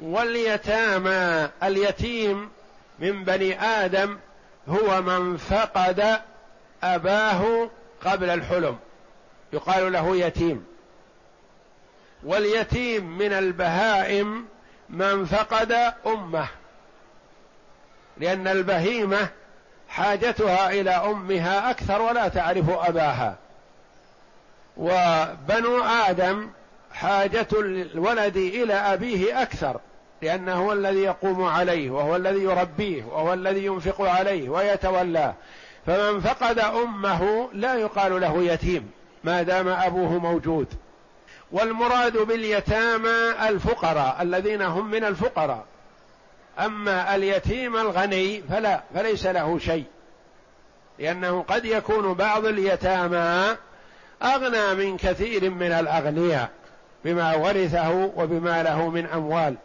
واليتامى 0.00 1.48
اليتيم 1.62 2.50
من 2.98 3.24
بني 3.24 3.60
آدم 3.60 4.18
هو 4.68 5.02
من 5.02 5.36
فقد 5.36 6.20
أباه 6.82 7.70
قبل 8.04 8.30
الحلم. 8.30 8.76
يقال 9.52 9.92
له 9.92 10.16
يتيم. 10.16 10.66
واليتيم 12.24 13.18
من 13.18 13.32
البهائم 13.32 14.46
من 14.90 15.24
فقد 15.24 15.72
أمه. 16.06 16.48
لأن 18.18 18.48
البهيمة 18.48 19.28
حاجتها 19.96 20.70
إلى 20.70 20.90
أمها 20.90 21.70
أكثر 21.70 22.02
ولا 22.02 22.28
تعرف 22.28 22.70
أباها. 22.70 23.36
وبنو 24.76 25.84
آدم 25.84 26.50
حاجة 26.92 27.46
الولد 27.54 28.36
إلى 28.36 28.74
أبيه 28.74 29.42
أكثر 29.42 29.80
لأنه 30.22 30.54
هو 30.54 30.72
الذي 30.72 31.02
يقوم 31.02 31.44
عليه 31.44 31.90
وهو 31.90 32.16
الذي 32.16 32.42
يربيه 32.42 33.04
وهو 33.04 33.32
الذي 33.32 33.66
ينفق 33.66 34.00
عليه 34.00 34.48
ويتولاه. 34.48 35.34
فمن 35.86 36.20
فقد 36.20 36.58
أمه 36.58 37.48
لا 37.52 37.74
يقال 37.74 38.20
له 38.20 38.42
يتيم 38.42 38.90
ما 39.24 39.42
دام 39.42 39.68
أبوه 39.68 40.18
موجود. 40.18 40.66
والمراد 41.52 42.16
باليتامى 42.16 43.48
الفقراء 43.48 44.22
الذين 44.22 44.62
هم 44.62 44.90
من 44.90 45.04
الفقراء. 45.04 45.64
أما 46.58 47.14
اليتيم 47.14 47.76
الغني 47.76 48.42
فلا 48.42 48.82
فليس 48.94 49.26
له 49.26 49.58
شيء. 49.58 49.84
لأنه 50.98 51.42
قد 51.42 51.64
يكون 51.64 52.14
بعض 52.14 52.46
اليتامى 52.46 53.56
أغنى 54.22 54.74
من 54.74 54.96
كثير 54.96 55.50
من 55.50 55.72
الأغنياء 55.72 56.50
بما 57.04 57.34
ورثه 57.34 57.90
وبما 58.16 58.62
له 58.62 58.88
من 58.88 59.06
أموال. 59.06 59.56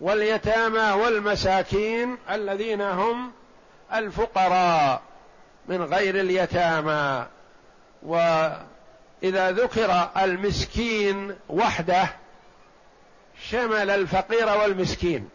واليتامى 0.00 1.02
والمساكين 1.02 2.16
الذين 2.30 2.80
هم 2.80 3.32
الفقراء 3.94 5.02
من 5.68 5.82
غير 5.82 6.20
اليتامى. 6.20 7.26
وإذا 8.02 9.50
ذكر 9.50 10.08
المسكين 10.16 11.36
وحده 11.48 12.08
شمل 13.50 13.90
الفقير 13.90 14.48
والمسكين. 14.48 15.28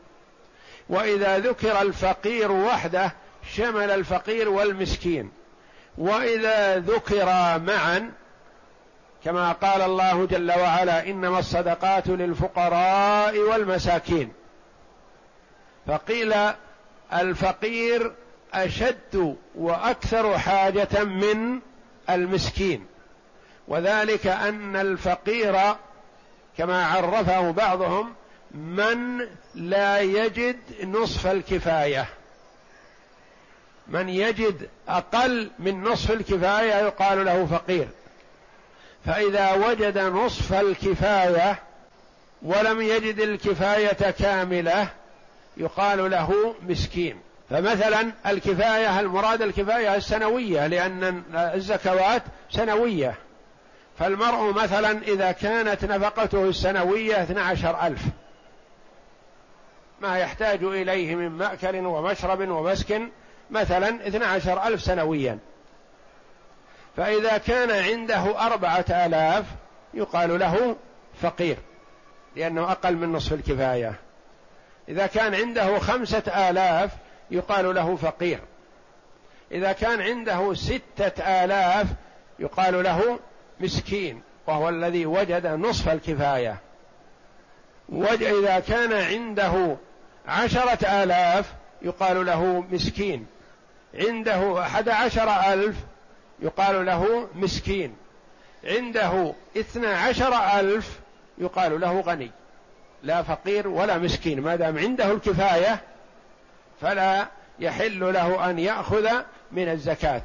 وإذا 0.91 1.39
ذكر 1.39 1.81
الفقير 1.81 2.51
وحده 2.51 3.11
شمل 3.53 3.91
الفقير 3.91 4.49
والمسكين. 4.49 5.31
وإذا 5.97 6.79
ذكر 6.79 7.25
معا 7.59 8.11
كما 9.25 9.51
قال 9.51 9.81
الله 9.81 10.25
جل 10.25 10.51
وعلا 10.51 11.07
إنما 11.07 11.39
الصدقات 11.39 12.07
للفقراء 12.07 13.37
والمساكين. 13.37 14.31
فقيل 15.87 16.33
الفقير 17.13 18.13
أشد 18.53 19.35
وأكثر 19.55 20.37
حاجة 20.37 21.03
من 21.03 21.59
المسكين. 22.09 22.85
وذلك 23.67 24.27
أن 24.27 24.75
الفقير 24.75 25.57
كما 26.57 26.85
عرفه 26.85 27.51
بعضهم 27.51 28.13
من 28.51 29.27
لا 29.55 29.99
يجد 29.99 30.57
نصف 30.83 31.27
الكفاية. 31.27 32.05
من 33.87 34.09
يجد 34.09 34.69
أقل 34.87 35.51
من 35.59 35.83
نصف 35.83 36.11
الكفاية 36.11 36.73
يقال 36.73 37.25
له 37.25 37.45
فقير. 37.45 37.87
فإذا 39.05 39.53
وجد 39.53 39.97
نصف 39.97 40.53
الكفاية 40.53 41.59
ولم 42.41 42.81
يجد 42.81 43.19
الكفاية 43.19 44.11
كاملة 44.11 44.87
يقال 45.57 46.11
له 46.11 46.55
مسكين. 46.69 47.19
فمثلا 47.49 48.11
الكفاية 48.27 48.99
المراد 48.99 49.41
الكفاية 49.41 49.95
السنوية؟ 49.95 50.67
لأن 50.67 51.23
الزكوات 51.33 52.23
سنوية. 52.51 53.15
فالمرء 53.99 54.53
مثلا 54.53 55.01
إذا 55.01 55.31
كانت 55.31 55.85
نفقته 55.85 56.49
السنوية 56.49 57.23
12 57.23 57.87
ألف. 57.87 58.01
ما 60.01 60.17
يحتاج 60.17 60.63
إليه 60.63 61.15
من 61.15 61.29
مأكل 61.29 61.85
ومشرب 61.85 62.49
ومسكن 62.49 63.09
مثلا 63.51 64.07
12 64.07 64.67
ألف 64.67 64.81
سنويا. 64.81 65.39
فإذا 66.97 67.37
كان 67.37 67.71
عنده 67.71 68.47
أربعة 68.47 68.85
آلاف 68.89 69.45
يقال 69.93 70.39
له 70.39 70.75
فقير 71.21 71.57
لأنه 72.35 72.71
أقل 72.71 72.95
من 72.95 73.11
نصف 73.11 73.33
الكفاية. 73.33 73.95
إذا 74.89 75.07
كان 75.07 75.35
عنده 75.35 75.79
خمسة 75.79 76.49
آلاف 76.49 76.91
يقال 77.31 77.75
له 77.75 77.95
فقير. 77.95 78.39
إذا 79.51 79.71
كان 79.71 80.01
عنده 80.01 80.53
ستة 80.53 81.43
آلاف 81.43 81.87
يقال 82.39 82.83
له 82.83 83.19
مسكين 83.59 84.21
وهو 84.47 84.69
الذي 84.69 85.05
وجد 85.05 85.47
نصف 85.47 85.89
الكفاية. 85.89 86.57
وإذا 87.89 88.59
كان 88.59 88.93
عنده 88.93 89.77
عشرة 90.27 91.03
آلاف 91.03 91.53
يقال 91.81 92.25
له 92.25 92.63
مسكين. 92.71 93.27
عنده 93.95 94.61
أحد 94.61 94.89
عشر 94.89 95.53
ألف 95.53 95.75
يقال 96.39 96.85
له 96.85 97.27
مسكين. 97.35 97.95
عنده 98.63 99.33
اثنا 99.57 99.97
عشر 99.97 100.59
ألف 100.59 100.99
يقال 101.37 101.81
له 101.81 102.01
غني. 102.01 102.31
لا 103.03 103.23
فقير 103.23 103.67
ولا 103.67 103.97
مسكين. 103.97 104.41
ما 104.41 104.55
دام 104.55 104.77
عنده 104.77 105.11
الكفاية 105.11 105.81
فلا 106.81 107.27
يحل 107.59 108.13
له 108.13 108.49
أن 108.49 108.59
يأخذ 108.59 109.09
من 109.51 109.69
الزكاة. 109.69 110.23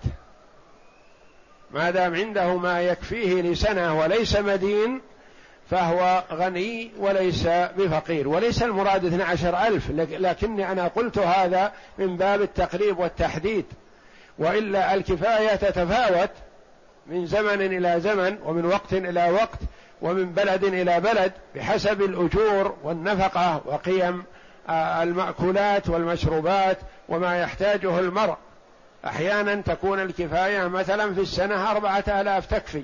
ما 1.71 1.91
دام 1.91 2.15
عنده 2.15 2.57
ما 2.57 2.83
يكفيه 2.83 3.43
لسنة 3.43 3.99
وليس 3.99 4.37
مدين 4.37 5.01
فهو 5.71 6.25
غني 6.33 6.91
وليس 6.99 7.47
بفقير 7.47 8.29
وليس 8.29 8.63
المراد 8.63 9.05
12 9.05 9.67
ألف 9.67 9.91
لكني 10.11 10.73
أنا 10.73 10.89
قلت 10.89 11.19
هذا 11.19 11.73
من 11.99 12.17
باب 12.17 12.43
التقريب 12.43 12.99
والتحديد. 12.99 13.65
وإلا 14.39 14.95
الكفاية 14.95 15.55
تتفاوت 15.55 16.31
من 17.07 17.27
زمن 17.27 17.63
إلى 17.63 18.01
زمن 18.01 18.39
ومن 18.45 18.65
وقت 18.65 18.93
إلى 18.93 19.31
وقت 19.31 19.59
ومن 20.03 20.33
بلد 20.33 20.65
إلى 20.65 21.01
بلد 21.01 21.33
بحسب 21.55 22.03
الأجور 22.03 22.77
والنفقة 22.83 23.61
وقيم 23.65 24.25
آه، 24.69 25.03
المأكولات 25.03 25.89
والمشروبات 25.89 26.79
وما 27.09 27.41
يحتاجه 27.41 27.99
المرء. 27.99 28.37
أحيانا 29.05 29.55
تكون 29.55 30.01
الكفاية 30.01 30.69
مثلا 30.69 31.15
في 31.15 31.21
السنة 31.21 31.71
أربعة 31.71 32.05
آلاف 32.09 32.47
تكفي. 32.47 32.83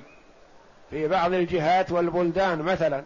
في 0.93 1.07
بعض 1.07 1.33
الجهات 1.33 1.91
والبلدان 1.91 2.61
مثلا. 2.61 3.03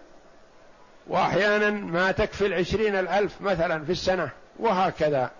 وأحيانا 1.08 1.70
ما 1.70 2.12
تكفي 2.12 2.46
العشرين 2.46 2.96
الألف 2.96 3.42
مثلا 3.42 3.86
في 3.86 3.92
السنة 3.92 4.30
وهكذا. 4.60 5.32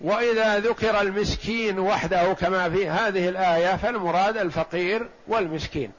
وإذا 0.00 0.58
ذكر 0.58 1.00
المسكين 1.00 1.78
وحده 1.78 2.32
كما 2.32 2.70
في 2.70 2.88
هذه 2.88 3.28
الآية 3.28 3.76
فالمراد 3.76 4.36
الفقير 4.36 5.08
والمسكين. 5.28 5.92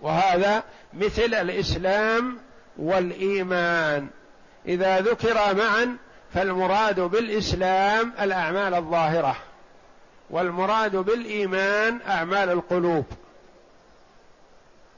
وهذا 0.00 0.62
مثل 0.94 1.34
الإسلام 1.34 2.38
والإيمان. 2.78 4.08
إذا 4.68 5.00
ذكر 5.00 5.54
معا 5.54 5.96
فالمراد 6.34 7.00
بالإسلام 7.00 8.12
الأعمال 8.20 8.74
الظاهرة 8.74 9.36
والمراد 10.30 10.96
بالإيمان 10.96 12.00
أعمال 12.08 12.50
القلوب. 12.50 13.04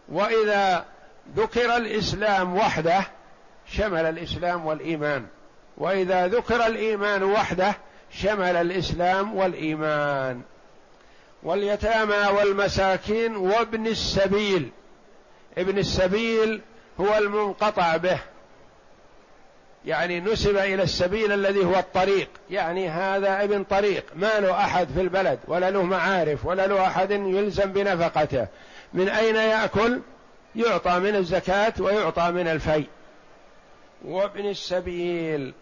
وإذا 0.08 0.84
ذكر 1.36 1.76
الإسلام 1.76 2.56
وحده 2.56 3.06
شمل 3.72 4.04
الإسلام 4.04 4.66
والإيمان. 4.66 5.26
وإذا 5.78 6.26
ذكر 6.26 6.66
الإيمان 6.66 7.22
وحده 7.22 7.74
شمل 8.10 8.56
الإسلام 8.56 9.36
والإيمان. 9.36 10.42
واليتامى 11.42 12.38
والمساكين 12.38 13.36
وابن 13.36 13.86
السبيل. 13.86 14.70
ابن 15.58 15.78
السبيل 15.78 16.60
هو 17.00 17.18
المنقطع 17.18 17.96
به. 17.96 18.18
يعني 19.84 20.20
نسب 20.20 20.56
إلى 20.56 20.82
السبيل 20.82 21.32
الذي 21.32 21.64
هو 21.64 21.78
الطريق. 21.78 22.28
يعني 22.50 22.88
هذا 22.88 23.44
ابن 23.44 23.64
طريق. 23.64 24.04
ما 24.16 24.40
له 24.40 24.52
أحد 24.52 24.88
في 24.94 25.00
البلد 25.00 25.38
ولا 25.48 25.70
له 25.70 25.82
معارف 25.82 26.46
ولا 26.46 26.66
له 26.66 26.86
أحد 26.86 27.10
يلزم 27.10 27.72
بنفقته. 27.72 28.46
من 28.94 29.08
أين 29.08 29.36
يأكل؟ 29.36 30.00
يعطى 30.56 30.98
من 30.98 31.16
الزكاة 31.16 31.72
ويعطى 31.78 32.30
من 32.30 32.48
الفي. 32.48 32.84
وابن 34.04 34.50
السبيل 34.50 35.54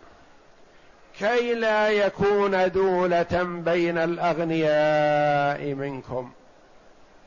كي 1.19 1.55
لا 1.55 1.89
يكون 1.89 2.71
دولة 2.71 3.43
بين 3.43 3.99
الأغنياء 3.99 5.75
منكم. 5.75 6.33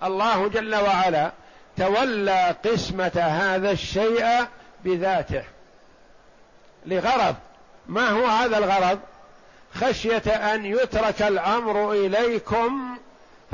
الله 0.04 0.48
جل 0.48 0.76
وعلا 0.76 1.32
تولى 1.78 2.56
قسمة 2.66 3.20
هذا 3.20 3.72
الشيء 3.72 4.46
بذاته. 4.84 5.44
لغرض 6.86 7.36
ما 7.88 8.10
هو 8.10 8.26
هذا 8.26 8.58
الغرض؟ 8.58 9.00
خشية 9.74 10.32
أن 10.32 10.66
يترك 10.66 11.22
الأمر 11.22 11.92
إليكم 11.92 12.98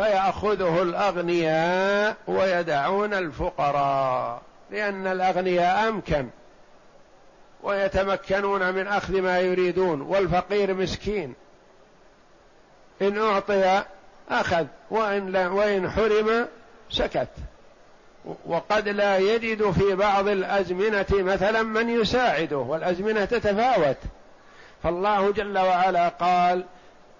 فيأخذه 0.02 0.82
الأغنياء 0.82 2.16
ويدعون 2.28 3.14
الفقراء 3.14 4.42
لأن 4.72 5.08
الأغنياء 5.08 5.90
أمكن 5.90 6.28
ويتمكنون 7.64 8.74
من 8.74 8.88
أخذ 8.88 9.22
ما 9.22 9.40
يريدون 9.40 10.02
والفقير 10.02 10.74
مسكين. 10.74 11.34
إن 13.02 13.18
أعطي 13.18 13.84
أخذ 14.30 14.66
وإن, 14.92 15.32
لا 15.32 15.48
وإن 15.48 15.90
حرم 15.90 16.48
سكت. 16.90 17.28
وقد 18.46 18.90
لا 18.90 19.18
يجد 19.18 19.72
في 19.72 19.96
بعض 19.96 20.28
الأزمنة 20.28 21.06
مثلا 21.12 21.64
من 21.64 21.90
يساعده 21.90 22.58
والأزمنة 22.58 23.26
تتفاوت. 23.26 23.98
فالله 24.84 25.32
جل 25.32 25.58
وعلا 25.58 26.08
قال 26.08 26.66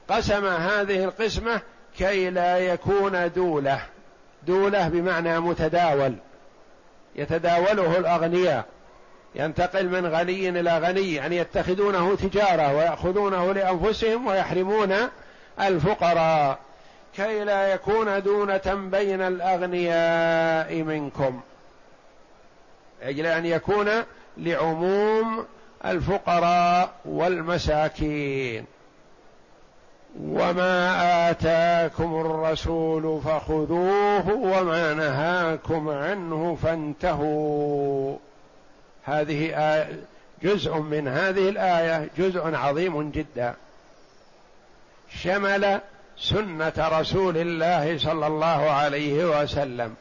قسم 0.10 0.46
هذه 0.46 1.04
القسمة 1.04 1.62
كي 1.98 2.30
لا 2.30 2.58
يكون 2.58 3.32
دولة. 3.32 3.82
دولة 4.48 4.88
بمعنى 4.88 5.40
متداول. 5.40 6.16
يتداوله 7.16 7.98
الأغنياء. 7.98 8.66
ينتقل 9.36 9.90
من 9.90 10.06
غني 10.06 10.50
إلى 10.50 10.78
غني 10.78 11.14
يعني 11.14 11.38
يتخذونه 11.38 12.16
تجارة 12.16 12.76
ويأخذونه 12.76 13.54
لأنفسهم 13.54 14.28
ويحرمون 14.28 14.96
الفقراء. 15.62 16.60
كي 17.16 17.44
لا 17.44 17.74
يكون 17.74 18.22
دونه 18.22 18.90
بين 18.92 19.22
الأغنياء 19.22 20.84
منكم. 20.84 21.42
أجل 23.02 23.26
أن 23.26 23.46
يكون 23.46 23.90
لعموم 24.38 25.46
الفقراء 25.86 26.90
والمساكين. 27.06 28.66
وما 30.20 31.30
اتاكم 31.30 32.22
الرسول 32.22 33.22
فخذوه 33.22 34.34
وما 34.34 34.94
نهاكم 34.94 35.90
عنه 35.90 36.58
فانتهوا. 36.64 38.18
هذه 39.04 39.74
آية 39.74 39.90
جزء 40.44 40.78
من 40.78 41.08
هذه 41.08 41.50
الآية 41.50 42.10
جزء 42.18 42.56
عظيم 42.56 43.12
جدا. 43.12 43.56
شمل 45.10 45.80
سنة 46.18 46.74
رسول 46.78 47.38
الله 47.38 47.98
صلى 47.98 48.28
الله 48.28 48.72
عليه 48.72 49.42
وسلم. 49.42 49.96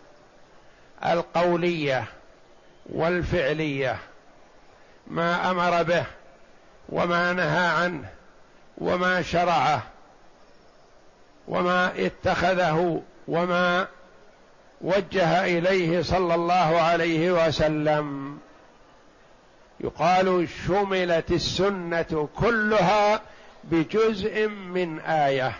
القولية 1.07 2.05
والفعلية. 2.93 3.97
ما 5.07 5.51
أمر 5.51 5.83
به 5.83 6.05
وما 6.89 7.33
نهى 7.33 7.67
عنه 7.67 8.09
وما 8.79 9.23
شرعه. 9.23 9.83
وما 11.51 11.93
اتخذه 12.07 13.03
وما 13.29 13.87
وجه 14.81 15.45
إليه 15.45 16.03
صلى 16.03 16.35
الله 16.35 16.81
عليه 16.81 17.47
وسلم. 17.47 18.39
يقال 19.81 20.49
شملت 20.67 21.31
السنة 21.31 22.29
كلها 22.37 23.21
بجزء 23.65 24.49
من 24.49 25.01
آية. 25.01 25.53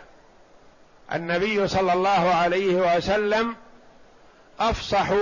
النبي 1.15 1.69
صلى 1.69 1.93
الله 1.93 2.35
عليه 2.35 2.97
وسلم 2.97 3.57
أفصح 4.61 5.13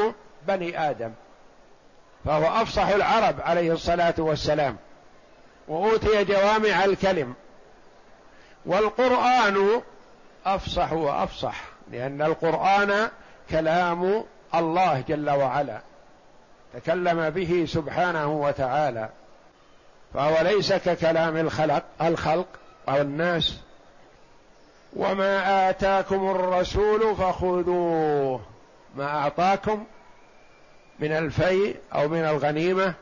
بني 0.49 0.91
آدم 0.91 1.13
فهو 2.25 2.63
أفصح 2.63 2.89
العرب 2.89 3.41
عليه 3.41 3.73
الصلاة 3.73 4.15
والسلام 4.19 4.77
وأوتي 5.69 6.25
جوامع 6.25 6.85
الكلم. 6.85 7.35
والقرآن 8.67 9.83
أفصح 10.55 10.93
وأفصح 10.93 11.65
لأن 11.93 12.23
القرآن 12.23 13.09
كلام 13.51 14.25
الله 14.55 15.05
جل 15.09 15.31
وعلا 15.31 15.81
تكلم 16.75 17.31
به 17.31 17.65
سبحانه 17.69 18.27
وتعالى. 18.27 19.09
فهو 20.15 20.43
ليس 20.43 20.73
ككلام 20.73 21.37
الخلق 21.37 21.83
الخلق 22.03 22.47
أو 22.89 22.97
الناس. 22.97 23.59
وما 24.97 25.71
آتاكم 25.71 26.31
الرسول 26.31 27.17
فخذوه 27.17 28.41
ما 28.97 29.05
أعطاكم 29.05 29.85
من 30.99 31.13
الفيء 31.13 31.77
أو 31.95 32.09
من 32.09 32.25
الغنيمة 32.25 32.95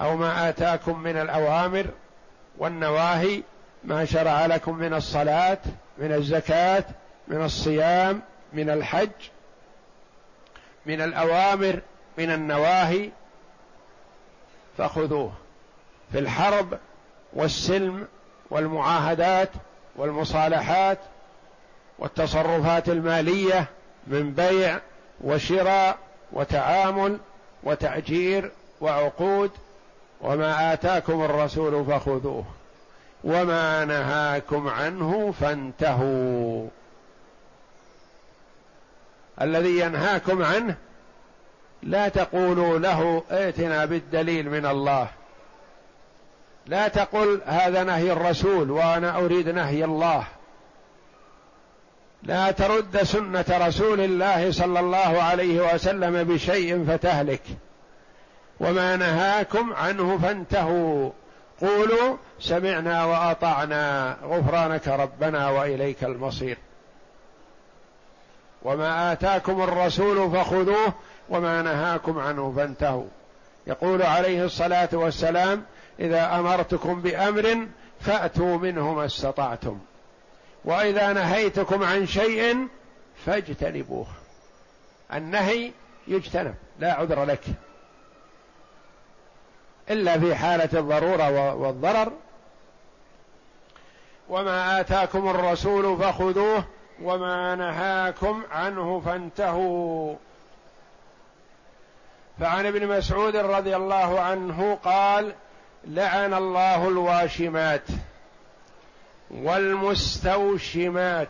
أو 0.00 0.16
ما 0.16 0.48
آتاكم 0.48 0.98
من 0.98 1.16
الأوامر 1.16 1.86
والنواهي 2.58 3.42
ما 3.84 4.04
شرع 4.04 4.46
لكم 4.46 4.74
من 4.74 4.94
الصلاة. 4.94 5.58
من 5.98 6.12
الزكاة 6.12 6.84
من 7.28 7.44
الصيام 7.44 8.22
من 8.52 8.70
الحج 8.70 9.10
من 10.86 11.00
الأوامر 11.00 11.80
من 12.18 12.30
النواهي 12.30 13.10
فخذوه. 14.78 15.32
في 16.12 16.18
الحرب 16.18 16.78
والسلم 17.32 18.08
والمعاهدات 18.50 19.50
والمصالحات 19.96 20.98
والتصرفات 21.98 22.88
المالية 22.88 23.66
من 24.06 24.32
بيع 24.32 24.80
وشراء 25.24 25.98
وتعامل 26.32 27.18
وتأجير 27.62 28.52
وعقود 28.80 29.50
وما 30.20 30.72
آتاكم 30.72 31.22
الرسول 31.22 31.84
فخذوه. 31.84 32.44
وما 33.24 33.84
نهاكم 33.84 34.68
عنه 34.68 35.34
فانتهوا. 35.40 36.68
الذي 39.40 39.78
ينهاكم 39.78 40.42
عنه 40.42 40.76
لا 41.82 42.08
تقولوا 42.08 42.78
له 42.78 43.22
ائتنا 43.30 43.84
بالدليل 43.84 44.50
من 44.50 44.66
الله. 44.66 45.08
لا 46.66 46.88
تقل 46.88 47.40
هذا 47.46 47.84
نهي 47.84 48.12
الرسول 48.12 48.70
وأنا 48.70 49.16
أريد 49.16 49.48
نهي 49.48 49.84
الله. 49.84 50.24
لا 52.22 52.50
ترد 52.50 53.02
سنة 53.02 53.44
رسول 53.50 54.00
الله 54.00 54.52
صلى 54.52 54.80
الله 54.80 55.22
عليه 55.22 55.74
وسلم 55.74 56.24
بشيء 56.24 56.84
فتهلك. 56.88 57.42
وما 58.60 58.96
نهاكم 58.96 59.72
عنه 59.72 60.18
فانتهوا. 60.18 61.10
قولوا 61.60 62.16
سمعنا 62.40 63.04
وأطعنا 63.04 64.16
غفرانك 64.22 64.88
ربنا 64.88 65.50
وإليك 65.50 66.04
المصير. 66.04 66.58
وما 68.62 69.12
آتاكم 69.12 69.62
الرسول 69.62 70.30
فخذوه 70.30 70.92
وما 71.28 71.62
نهاكم 71.62 72.18
عنه 72.18 72.52
فانتهوا. 72.56 73.06
يقول 73.66 74.02
عليه 74.02 74.44
الصلاة 74.44 74.88
والسلام 74.92 75.62
إذا 76.00 76.38
أمرتكم 76.38 77.02
بأمر 77.02 77.66
فأتوا 78.00 78.58
منه 78.58 78.94
ما 78.94 79.04
استطعتم. 79.04 79.78
وإذا 80.64 81.12
نهيتكم 81.12 81.82
عن 81.82 82.06
شيء 82.06 82.68
فاجتنبوه. 83.26 84.06
النهي 85.14 85.72
يجتنب 86.08 86.54
لا 86.78 86.92
عذر 86.92 87.24
لك. 87.24 87.40
إلا 89.90 90.18
في 90.18 90.34
حالة 90.34 90.78
الضرورة 90.80 91.54
والضرر. 91.54 92.12
وما 94.28 94.80
آتاكم 94.80 95.28
الرسول 95.28 95.96
فخذوه 95.96 96.64
وما 97.02 97.54
نهاكم 97.54 98.42
عنه 98.50 99.02
فانتهوا. 99.06 100.14
فعن 102.40 102.66
ابن 102.66 102.86
مسعود 102.86 103.36
رضي 103.36 103.76
الله 103.76 104.20
عنه 104.20 104.78
قال 104.84 105.32
لعن 105.84 106.34
الله 106.34 106.88
الواشمات 106.88 107.84
والمستوشمات 109.30 111.28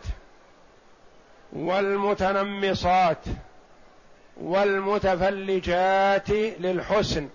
والمتنمصات 1.52 3.18
والمتفلجات 4.40 6.30
للحسن. 6.30 7.28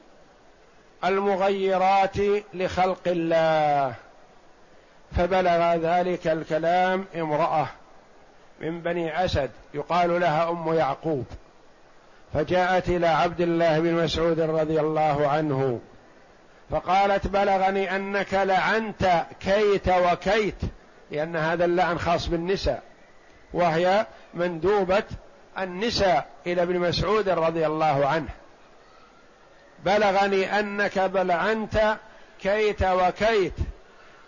المغيرات 1.06 2.18
لخلق 2.54 3.08
الله. 3.08 3.94
فبلغ 5.18 5.76
ذلك 5.76 6.28
الكلام 6.28 7.06
امرأة 7.16 7.68
من 8.62 8.82
بني 8.82 9.26
أسد 9.26 9.52
يقال 9.74 10.22
لها 10.22 10.50
أم 10.50 10.74
يعقوب. 10.74 11.26
فجاءت 12.34 12.90
إلى 12.90 13.08
عبد 13.08 13.42
الله 13.42 13.80
بن 13.80 13.94
مسعود 13.94 14.40
رضي 14.40 14.80
الله 14.80 15.28
عنه 15.28 15.80
فقالت 16.72 17.28
بلغني 17.28 17.96
أنك 17.96 18.34
لعنت 18.34 19.26
كيت 19.40 19.90
وكيت 19.90 20.56
لأن 21.12 21.36
هذا 21.36 21.66
اللعن 21.66 22.00
خاص 22.00 22.28
بالنساء 22.28 22.84
وهي 23.54 24.06
مندوبة 24.34 25.04
النساء 25.60 26.28
إلى 26.48 26.64
ابن 26.64 26.80
مسعود 26.80 27.30
رضي 27.30 27.66
الله 27.66 28.06
عنه. 28.08 28.30
بلغني 29.86 30.60
أنك 30.60 31.00
بلعنت 31.00 31.98
كيت 32.42 32.84
وكيت. 32.84 33.54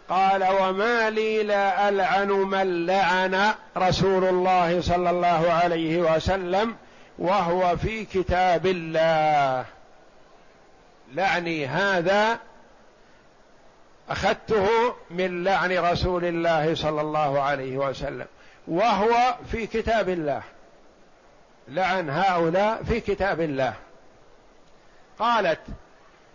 قال 0.10 0.44
وما 0.44 1.10
لي 1.10 1.44
لا 1.44 1.90
ألعن 1.90 2.28
من 2.28 2.86
لعن 2.86 3.54
رسول 3.78 4.24
الله 4.24 4.82
صلى 4.82 5.10
الله 5.10 5.52
عليه 5.52 5.98
وسلم 5.98 6.76
وهو 7.20 7.78
في 7.78 8.06
كتاب 8.06 8.66
الله. 8.66 9.66
لعني 11.14 11.68
هذا 11.68 12.40
أخذته 14.10 14.68
من 15.10 15.44
لعن 15.44 15.78
رسول 15.78 16.26
الله 16.26 16.76
صلى 16.76 17.02
الله 17.02 17.42
عليه 17.42 17.78
وسلم 17.78 18.26
وهو 18.68 19.36
في 19.52 19.68
كتاب 19.68 20.10
الله. 20.10 20.42
لعن 21.68 22.10
هؤلاء 22.10 22.84
في 22.84 23.00
كتاب 23.00 23.42
الله. 23.42 23.74
قالت 25.20 25.62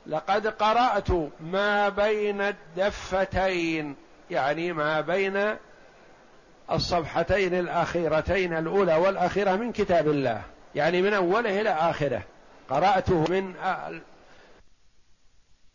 لقد 0.06 0.46
قرأت 0.46 1.10
ما 1.40 1.88
بين 1.88 2.40
الدفتين. 2.40 3.96
يعني 4.30 4.72
ما 4.72 5.00
بين 5.00 5.56
الصفحتين 6.70 7.54
الأخيرتين 7.54 8.56
الأولى 8.56 8.94
والأخيرة 8.94 9.56
من 9.56 9.72
كتاب 9.72 10.08
الله. 10.08 10.42
يعني 10.74 11.02
من 11.02 11.14
أوله 11.14 11.60
إلى 11.60 11.70
آخره. 11.70 12.22
قرأته 12.70 13.24
من 13.28 13.54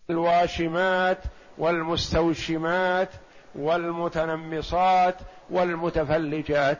الواشمات 0.09 1.17
والمستوشمات 1.57 3.09
والمتنمصات 3.55 5.15
والمتفلجات. 5.49 6.79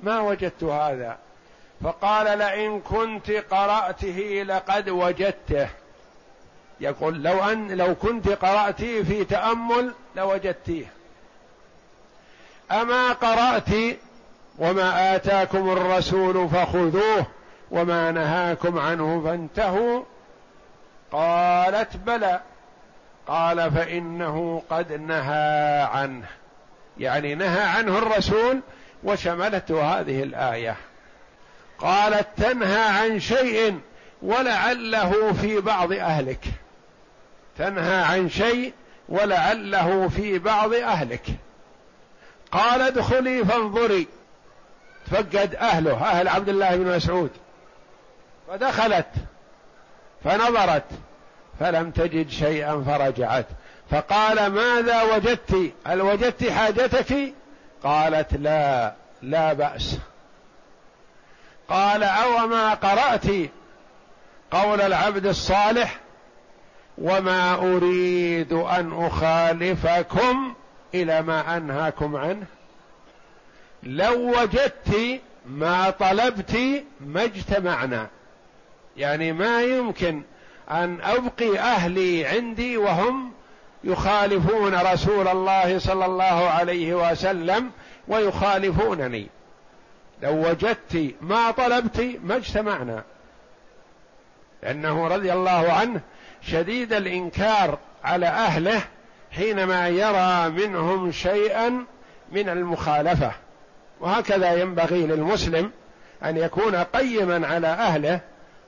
ما 0.00 0.20
وجدت 0.20 0.64
هذا؟ 0.64 1.18
فقال 1.82 2.38
لئن 2.38 2.80
كنت 2.80 3.30
قرأته 3.30 4.44
لقد 4.46 4.88
وجدته. 4.88 5.68
يقول 6.80 7.22
لو 7.22 7.44
أن 7.44 7.72
لو 7.72 7.94
كنت 7.94 8.28
قراتيه 8.28 9.02
في 9.02 9.24
تأمل 9.24 9.94
لوجدتيه. 10.16 10.86
أما 12.72 13.12
قرأت 13.12 13.70
وما 14.58 15.16
آتاكم 15.16 15.70
الرسول 15.70 16.48
فخذوه 16.48 17.26
وما 17.70 18.10
نهاكم 18.10 18.78
عنه 18.78 19.22
فانتهوا. 19.24 20.02
قالت 21.12 21.96
بلى. 21.96 22.40
قال 23.26 23.72
فإنه 23.72 24.62
قد 24.70 24.92
نهى 24.92 25.82
عنه. 25.82 26.26
يعني 26.98 27.34
نهى 27.34 27.62
عنه 27.62 27.98
الرسول 27.98 28.60
وشملته 29.04 30.00
هذه 30.00 30.22
الآية. 30.22 30.76
قالت 31.84 32.28
تنهى 32.36 32.82
عن 32.82 33.20
شيء 33.20 33.80
ولعله 34.22 35.32
في 35.32 35.60
بعض 35.60 35.92
أهلك. 35.92 36.44
تنهى 37.58 38.02
عن 38.02 38.28
شيء 38.28 38.72
ولعله 39.08 40.08
في 40.08 40.38
بعض 40.38 40.74
أهلك. 40.74 41.26
قال 42.52 42.80
ادخلي 42.80 43.44
فانظري. 43.44 44.08
تفقد 45.06 45.54
أهله 45.54 46.04
أهل 46.04 46.28
عبد 46.28 46.48
الله 46.48 46.76
بن 46.76 46.96
مسعود. 46.96 47.30
فدخلت 48.48 49.10
فنظرت 50.24 50.84
فلم 51.60 51.90
تجد 51.90 52.30
شيئا 52.30 52.84
فرجعت. 52.86 53.46
فقال 53.90 54.46
ماذا 54.46 55.02
وجدت؟ 55.02 55.72
هل 55.86 56.02
وجدت 56.02 56.50
حاجتك؟ 56.50 57.32
قالت 57.82 58.34
لا 58.34 58.94
لا 59.22 59.52
بأس. 59.52 59.98
قال 61.68 62.02
أو 62.02 62.46
ما 62.46 62.74
قرأت 62.74 63.26
قول 64.50 64.80
العبد 64.80 65.26
الصالح 65.26 66.00
وما 66.98 67.54
أريد 67.54 68.52
أن 68.52 69.06
أخالفكم 69.06 70.54
إلى 70.94 71.22
ما 71.22 71.56
أنهاكم 71.56 72.16
عنه. 72.16 72.46
لو 73.82 74.40
وجدت 74.40 75.20
ما 75.46 75.90
طلبت 75.90 76.84
ما 77.00 77.24
اجتمعنا. 77.24 78.08
يعني 78.96 79.32
ما 79.32 79.62
يمكن 79.62 80.22
أن 80.70 80.98
أبقي 81.02 81.58
أهلي 81.58 82.26
عندي 82.26 82.76
وهم 82.76 83.32
يخالفون 83.84 84.74
رسول 84.74 85.28
الله 85.28 85.78
صلى 85.78 86.06
الله 86.06 86.48
عليه 86.48 86.94
وسلم 86.94 87.70
ويخالفونني. 88.08 89.26
لو 90.24 90.48
وجدت 90.48 91.14
ما 91.20 91.50
طلبت 91.50 92.18
ما 92.24 92.36
اجتمعنا. 92.36 93.02
لأنه 94.62 95.08
رضي 95.08 95.32
الله 95.32 95.72
عنه 95.72 96.00
شديد 96.42 96.92
الإنكار 96.92 97.78
على 98.04 98.26
أهله 98.26 98.80
حينما 99.30 99.88
يرى 99.88 100.48
منهم 100.50 101.12
شيئا 101.12 101.84
من 102.32 102.48
المخالفة. 102.48 103.32
وهكذا 104.00 104.52
ينبغي 104.54 105.06
للمسلم 105.06 105.70
أن 106.24 106.36
يكون 106.36 106.76
قيما 106.76 107.46
على 107.46 107.66
أهله. 107.66 108.20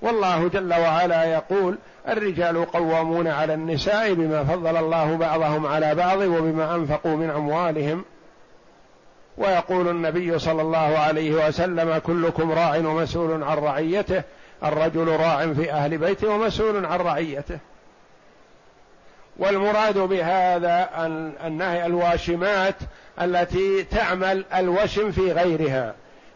والله 0.03 0.49
جل 0.49 0.75
وعلا 0.75 1.25
يقول 1.25 1.79
الرجال 2.09 2.71
قوامون 2.71 3.29
على 3.29 3.55
النساء 3.55 4.15
بما 4.15 4.45
فضل 4.45 4.77
الله 4.77 5.17
بعضهم 5.17 5.67
على 5.67 5.95
بعض 5.95 6.19
وبما 6.19 6.75
أنفقوا 6.75 7.17
من 7.17 7.31
أموالهم. 7.31 8.05
ويقول 9.39 9.89
النبي 9.89 10.39
صلى 10.39 10.63
الله 10.63 10.99
عليه 10.99 11.49
وسلم 11.49 11.99
كلكم 11.99 12.53
راع 12.53 12.77
ومسؤول 12.77 13.43
عن 13.43 13.59
رعيته 13.59 14.23
الرجل 14.65 15.09
راع 15.09 15.53
في 15.53 15.73
أهل 15.73 15.99
بيته 15.99 16.29
ومسؤول 16.29 16.87
عن 16.87 16.99
رعيته. 16.99 17.59
والمراد 19.39 19.99
بهذا 19.99 20.89
النهي 21.47 21.87
الواشمات 21.87 22.75
التي 23.21 23.83
تعمل 23.83 24.45
الوشم 24.55 25.13
في 25.13 25.33
غيرها 25.33 25.95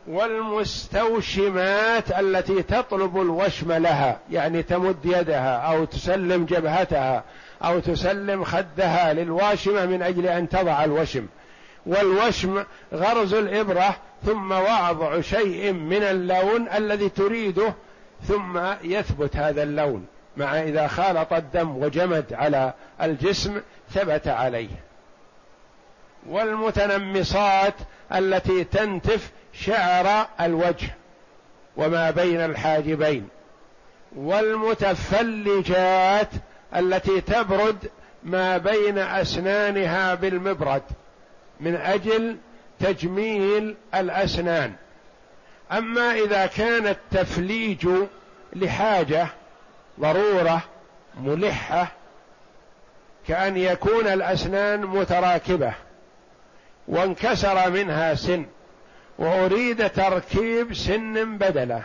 والمستوشمات 0.08 2.10
التي 2.18 2.62
تطلب 2.62 3.20
الوشم 3.20 3.72
لها 3.72 4.18
يعني 4.30 4.62
تمد 4.62 5.04
يدها 5.04 5.56
أو 5.56 5.84
تسلم 5.84 6.44
جبهتها 6.44 7.24
أو 7.64 7.80
تسلم 7.80 8.44
خدها 8.44 9.12
للواشمة 9.12 9.86
من 9.86 10.02
أجل 10.02 10.26
أن 10.26 10.48
تضع 10.48 10.84
الوشم. 10.84 11.26
والوشم 11.86 12.64
غرز 12.92 13.34
الإبرة 13.34 13.96
ثم 14.26 14.52
وضع 14.52 15.20
شيء 15.20 15.72
من 15.72 16.02
اللون 16.02 16.68
الذي 16.68 17.08
تريده 17.08 17.74
ثم 18.28 18.60
يثبت 18.82 19.36
هذا 19.36 19.62
اللون 19.62 20.06
مع 20.36 20.62
إذا 20.62 20.86
خالط 20.86 21.32
الدم 21.32 21.76
وجمد 21.76 22.32
على 22.32 22.72
الجسم 23.02 23.60
ثبت 23.94 24.28
عليه. 24.28 24.68
والمتنمصات 26.28 27.74
التي 28.12 28.64
تنتف 28.64 29.30
شعر 29.52 30.26
الوجه 30.40 30.94
وما 31.76 32.10
بين 32.10 32.40
الحاجبين. 32.40 33.28
والمتفلجات 34.16 35.78
التي 36.76 37.20
تبرد 37.20 37.90
ما 38.24 38.58
بين 38.58 38.98
أسنانها 38.98 40.14
بالمبرد. 40.14 40.82
من 41.60 41.76
أجل 41.76 42.36
تجميل 42.80 43.76
الأسنان. 43.94 44.72
أما 45.72 46.12
إذا 46.12 46.46
كان 46.46 46.86
التفليج 46.86 47.88
لحاجة 48.56 49.26
ضرورة 50.00 50.62
ملحة 51.20 51.92
كأن 53.28 53.56
يكون 53.56 54.06
الأسنان 54.06 54.86
متراكبة 54.86 55.74
وانكسر 56.88 57.70
منها 57.70 58.14
سن 58.14 58.46
وأريد 59.18 59.90
تركيب 59.90 60.74
سن 60.74 61.38
بدلة. 61.38 61.82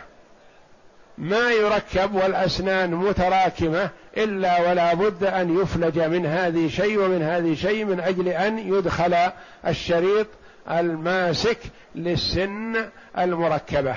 ما 1.18 1.50
يركب 1.50 2.14
والأسنان 2.14 2.94
متراكمة 2.94 3.90
إلا 4.16 4.70
ولا 4.70 4.94
بد 4.94 5.24
أن 5.24 5.60
يفلج 5.60 5.98
من 5.98 6.26
هذه 6.26 6.68
شيء 6.68 6.98
ومن 6.98 7.22
هذه 7.22 7.54
شيء 7.54 7.84
من 7.84 8.00
أجل 8.00 8.28
أن 8.28 8.58
يدخل 8.58 9.16
الشريط 9.66 10.26
الماسك 10.70 11.58
للسن 11.94 12.84
المركبة. 13.18 13.94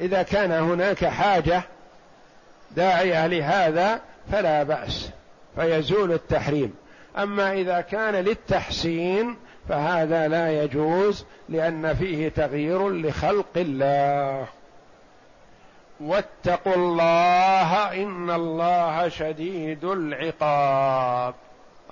إذا 0.00 0.22
كان 0.22 0.52
هناك 0.52 1.04
حاجة 1.04 1.62
داعية 2.76 3.26
لهذا 3.26 4.00
فلا 4.32 4.62
بأس 4.62 5.10
فيزول 5.56 6.12
التحريم. 6.12 6.74
أما 7.18 7.52
إذا 7.52 7.80
كان 7.80 8.14
للتحسين 8.14 9.36
فهذا 9.68 10.28
لا 10.28 10.62
يجوز 10.62 11.24
لأن 11.48 11.94
فيه 11.94 12.28
تغيير 12.28 12.88
لخلق 12.88 13.46
الله. 13.56 14.46
واتقوا 16.00 16.74
الله 16.74 18.02
إن 18.02 18.30
الله 18.30 19.08
شديد 19.08 19.84
العقاب. 19.84 21.34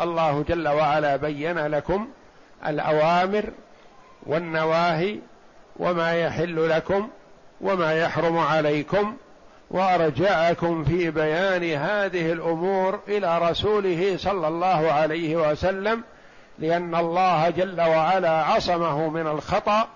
الله 0.00 0.44
جل 0.48 0.68
وعلا 0.68 1.16
بين 1.16 1.58
لكم 1.58 2.08
الأوامر 2.66 3.44
والنواهي 4.26 5.18
وما 5.76 6.12
يحل 6.12 6.68
لكم 6.68 7.08
وما 7.60 7.94
يحرم 7.94 8.38
عليكم 8.38 9.16
وأرجعكم 9.70 10.84
في 10.84 11.10
بيان 11.10 11.64
هذه 11.64 12.32
الأمور 12.32 13.00
إلى 13.08 13.38
رسوله 13.38 14.16
صلى 14.16 14.48
الله 14.48 14.92
عليه 14.92 15.36
وسلم 15.36 16.02
لأن 16.58 16.94
الله 16.94 17.50
جل 17.50 17.80
وعلا 17.80 18.44
عصمه 18.44 19.08
من 19.08 19.26
الخطأ 19.26 19.88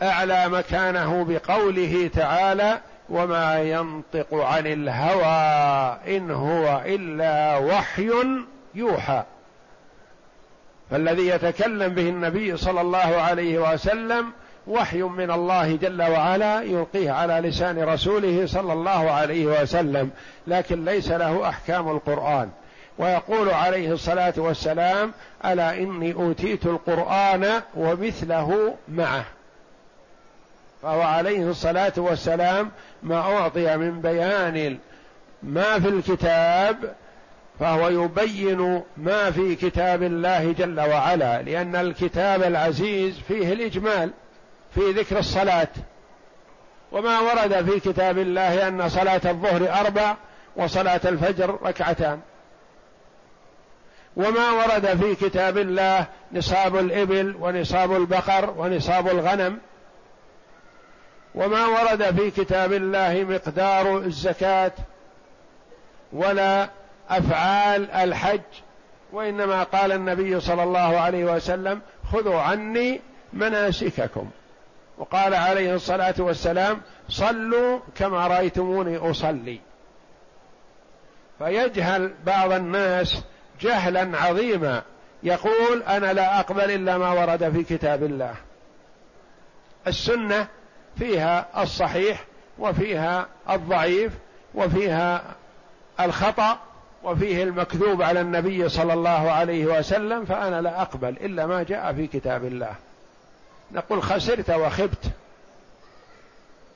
واعلى 0.00 0.48
مكانه 0.48 1.24
بقوله 1.24 2.10
تعالى 2.14 2.80
وما 3.08 3.62
ينطق 3.62 4.34
عن 4.34 4.66
الهوى 4.66 5.98
إن 6.16 6.30
هو 6.30 6.82
إلا 6.86 7.58
وحي 7.58 8.10
يوحى. 8.74 9.22
فالذي 10.90 11.28
يتكلم 11.28 11.94
به 11.94 12.08
النبي 12.08 12.56
صلى 12.56 12.80
الله 12.80 12.98
عليه 12.98 13.72
وسلم 13.72 14.32
وحي 14.66 15.02
من 15.02 15.30
الله 15.30 15.76
جل 15.76 16.02
وعلا 16.02 16.62
يلقيه 16.62 17.10
على 17.10 17.48
لسان 17.48 17.82
رسوله 17.82 18.46
صلى 18.46 18.72
الله 18.72 19.10
عليه 19.10 19.46
وسلم 19.46 20.10
لكن 20.46 20.84
ليس 20.84 21.10
له 21.10 21.48
أحكام 21.48 21.88
القرآن. 21.88 22.50
ويقول 22.98 23.50
عليه 23.50 23.92
الصلاة 23.92 24.34
والسلام 24.36 25.12
ألا 25.44 25.74
إني 25.74 26.12
أوتيت 26.12 26.66
القرآن 26.66 27.62
ومثله 27.74 28.74
معه؟ 28.88 29.24
فهو 30.82 31.00
عليه 31.00 31.50
الصلاة 31.50 31.92
والسلام 31.96 32.70
ما 33.02 33.18
أعطي 33.18 33.76
من 33.76 34.00
بيان 34.00 34.78
ما 35.42 35.80
في 35.80 35.88
الكتاب 35.88 36.94
فهو 37.60 37.88
يبين 37.88 38.82
ما 38.96 39.30
في 39.30 39.56
كتاب 39.56 40.02
الله 40.02 40.52
جل 40.52 40.80
وعلا 40.80 41.42
لأن 41.42 41.76
الكتاب 41.76 42.42
العزيز 42.42 43.18
فيه 43.28 43.52
الإجمال 43.52 44.10
في 44.74 44.80
ذكر 44.80 45.18
الصلاة. 45.18 45.68
وما 46.92 47.20
ورد 47.20 47.70
في 47.70 47.80
كتاب 47.80 48.18
الله 48.18 48.68
أن 48.68 48.88
صلاة 48.88 49.20
الظهر 49.24 49.80
أربع 49.80 50.16
وصلاة 50.56 51.00
الفجر 51.04 51.58
ركعتان. 51.62 52.20
وما 54.16 54.50
ورد 54.50 54.86
في 54.86 55.14
كتاب 55.14 55.58
الله 55.58 56.06
نصاب 56.32 56.76
الإبل 56.76 57.36
ونصاب 57.40 57.96
البقر 57.96 58.54
ونصاب 58.58 59.08
الغنم 59.08 59.58
وما 61.34 61.66
ورد 61.66 62.16
في 62.16 62.30
كتاب 62.30 62.72
الله 62.72 63.26
مقدار 63.28 63.98
الزكاة 63.98 64.72
ولا 66.12 66.68
أفعال 67.10 67.90
الحج 67.90 68.40
وإنما 69.12 69.62
قال 69.62 69.92
النبي 69.92 70.40
صلى 70.40 70.62
الله 70.62 71.00
عليه 71.00 71.24
وسلم 71.24 71.80
خذوا 72.12 72.40
عني 72.40 73.00
مناسككم. 73.32 74.30
وقال 74.98 75.34
عليه 75.34 75.74
الصلاة 75.74 76.14
والسلام 76.18 76.80
صلوا 77.08 77.78
كما 77.94 78.26
رأيتموني 78.26 78.96
أصلي. 78.96 79.60
فيجهل 81.38 82.14
بعض 82.26 82.52
الناس 82.52 83.22
جهلا 83.60 84.18
عظيما 84.18 84.82
يقول 85.22 85.82
أنا 85.82 86.12
لا 86.12 86.40
أقبل 86.40 86.70
إلا 86.70 86.98
ما 86.98 87.12
ورد 87.12 87.50
في 87.52 87.62
كتاب 87.62 88.02
الله. 88.02 88.34
السنة 89.86 90.48
فيها 91.00 91.62
الصحيح 91.62 92.24
وفيها 92.58 93.26
الضعيف 93.50 94.12
وفيها 94.54 95.22
الخطأ 96.00 96.58
وفيه 97.02 97.42
المكذوب 97.42 98.02
على 98.02 98.20
النبي 98.20 98.68
صلى 98.68 98.92
الله 98.92 99.30
عليه 99.30 99.66
وسلم 99.78 100.24
فأنا 100.24 100.60
لا 100.60 100.82
أقبل 100.82 101.08
إلا 101.08 101.46
ما 101.46 101.62
جاء 101.62 101.92
في 101.92 102.06
كتاب 102.06 102.44
الله. 102.44 102.74
نقول 103.72 104.02
خسرت 104.02 104.50
وخبت. 104.50 105.10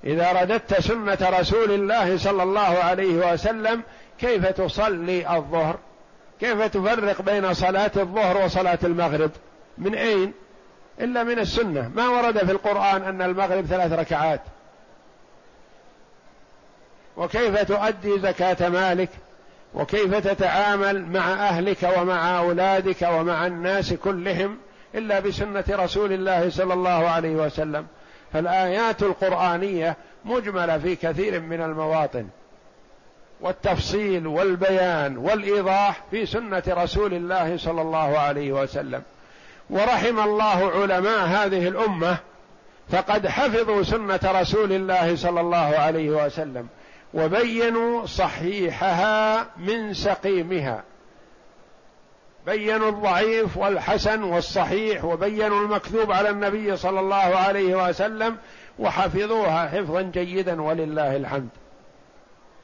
إذا 0.04 0.32
رددت 0.32 0.80
سنة 0.80 1.18
رسول 1.22 1.72
الله 1.72 2.18
صلى 2.18 2.42
الله 2.42 2.60
عليه 2.60 3.32
وسلم 3.32 3.82
كيف 4.20 4.46
تصلي 4.46 5.36
الظهر؟ 5.36 5.78
كيف 6.40 6.62
تفرق 6.62 7.22
بين 7.22 7.54
صلاة 7.54 7.90
الظهر 7.96 8.44
وصلاة 8.44 8.78
المغرب؟ 8.84 9.30
من 9.78 9.94
أين؟ 9.94 10.32
إلا 11.00 11.24
من 11.24 11.38
السنة. 11.38 11.90
ما 11.94 12.08
ورد 12.08 12.38
في 12.38 12.52
القرآن 12.52 13.02
أن 13.02 13.22
المغرب 13.22 13.64
ثلاث 13.66 13.92
ركعات. 13.92 14.40
وكيف 17.16 17.62
تؤدي 17.62 18.18
زكاة 18.18 18.68
مالك؟ 18.68 19.10
وكيف 19.74 20.14
تتعامل 20.14 21.06
مع 21.06 21.32
أهلك 21.32 21.90
ومع 21.98 22.38
أولادك 22.38 23.02
ومع 23.02 23.46
الناس 23.46 23.92
كلهم 23.92 24.58
إلا 24.94 25.20
بسنة 25.20 25.64
رسول 25.70 26.12
الله 26.12 26.50
صلى 26.50 26.74
الله 26.74 27.08
عليه 27.08 27.36
وسلم؟ 27.36 27.86
فالآيات 28.32 29.02
القرآنية 29.02 29.96
مجملة 30.24 30.78
في 30.78 30.96
كثير 30.96 31.40
من 31.40 31.62
المواطن. 31.62 32.26
والتفصيل 33.40 34.26
والبيان 34.26 35.16
والإيضاح 35.16 36.02
في 36.10 36.26
سنة 36.26 36.62
رسول 36.68 37.14
الله 37.14 37.56
صلى 37.56 37.82
الله 37.82 38.18
عليه 38.18 38.52
وسلم. 38.52 39.02
ورحم 39.70 40.20
الله 40.20 40.70
علماء 40.82 41.26
هذه 41.26 41.68
الأمة 41.68 42.16
فقد 42.90 43.26
حفظوا 43.26 43.82
سنة 43.82 44.20
رسول 44.24 44.72
الله 44.72 45.16
صلى 45.16 45.40
الله 45.40 45.56
عليه 45.56 46.10
وسلم 46.10 46.66
وبينوا 47.14 48.06
صحيحها 48.06 49.46
من 49.56 49.94
سقيمها. 49.94 50.82
بينوا 52.46 52.88
الضعيف 52.88 53.56
والحسن 53.56 54.22
والصحيح 54.22 55.04
وبينوا 55.04 55.60
المكذوب 55.60 56.12
على 56.12 56.30
النبي 56.30 56.76
صلى 56.76 57.00
الله 57.00 57.16
عليه 57.16 57.88
وسلم 57.88 58.36
وحفظوها 58.78 59.68
حفظا 59.68 60.02
جيدا 60.02 60.62
ولله 60.62 61.16
الحمد. 61.16 61.48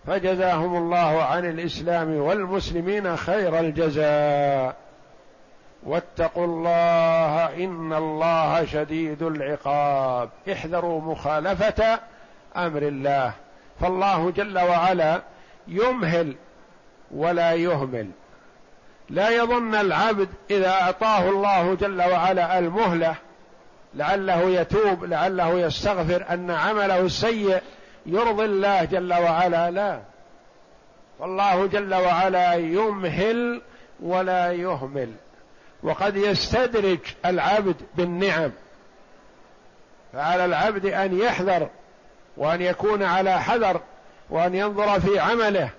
فجزاهم 0.07 0.77
الله 0.77 1.23
عن 1.23 1.45
الإسلام 1.45 2.17
والمسلمين 2.17 3.17
خير 3.17 3.61
الجزاء. 3.61 4.90
واتقوا 5.83 6.47
الله 6.47 7.65
إن 7.65 7.93
الله 7.93 8.65
شديد 8.65 9.23
العقاب. 9.23 10.31
احذروا 10.53 11.01
مخالفة 11.01 12.01
أمر 12.57 12.83
الله. 12.83 13.33
فالله 13.81 14.31
جل 14.31 14.59
وعلا 14.59 15.23
يمهل 15.69 16.35
ولا 17.11 17.53
يهمل. 17.53 18.11
لا 19.11 19.31
يظن 19.31 19.75
العبد 19.75 20.29
إذا 20.51 20.71
أعطاه 20.71 21.29
الله 21.29 21.75
جل 21.75 22.03
وعلا 22.03 22.59
المهلة 22.59 23.15
لعله 23.95 24.41
يتوب 24.41 25.05
لعله 25.05 25.59
يستغفر 25.59 26.25
أن 26.31 26.51
عمله 26.51 27.01
السيء 27.01 27.63
يرضي 28.07 28.45
الله 28.45 28.85
جل 28.85 29.13
وعلا. 29.13 29.71
لا. 29.71 30.01
والله 31.19 31.67
جل 31.67 31.95
وعلا 31.95 32.55
يمهل 32.55 33.63
ولا 34.01 34.53
يهمل. 34.53 35.13
وقد 35.83 36.17
يستدرج 36.17 36.99
العبد 37.27 37.77
بالنعم. 37.97 38.51
فعلى 40.13 40.45
العبد 40.45 40.87
أن 40.87 41.19
يحذر 41.19 41.69
وأن 42.37 42.63
يكون 42.63 43.03
على 43.03 43.41
حذر 43.41 43.81
وأن 44.31 44.55
ينظر 44.55 45.01
في 45.01 45.19
عمله 45.19 45.71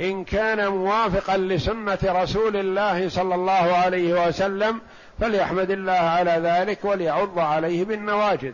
إن 0.00 0.24
كان 0.24 0.68
موافقا 0.68 1.36
لسنة 1.36 1.98
رسول 2.04 2.56
الله 2.56 3.08
صلى 3.08 3.34
الله 3.34 3.52
عليه 3.52 4.28
وسلم 4.28 4.80
فليحمد 5.20 5.70
الله 5.70 5.92
على 5.92 6.30
ذلك 6.30 6.84
وليعض 6.84 7.38
عليه 7.38 7.84
بالنواجذ. 7.84 8.52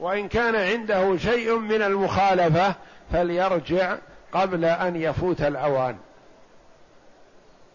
وإن 0.00 0.28
كان 0.28 0.56
عنده 0.56 1.16
شيء 1.16 1.58
من 1.58 1.82
المخالفة 1.82 2.74
فليرجع 3.12 3.96
قبل 4.32 4.64
أن 4.64 4.96
يفوت 4.96 5.40
الأوان. 5.40 5.96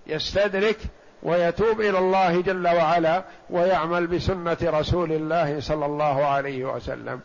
يستدرك 0.07 0.77
ويتوب 1.23 1.81
إلى 1.81 1.99
الله 1.99 2.41
جل 2.41 2.67
وعلا 2.67 3.23
ويعمل 3.49 4.07
بسنة 4.07 4.57
رسول 4.63 5.11
الله 5.11 5.59
صلى 5.59 5.85
الله 5.85 6.25
عليه 6.25 6.65
وسلم. 6.65 7.19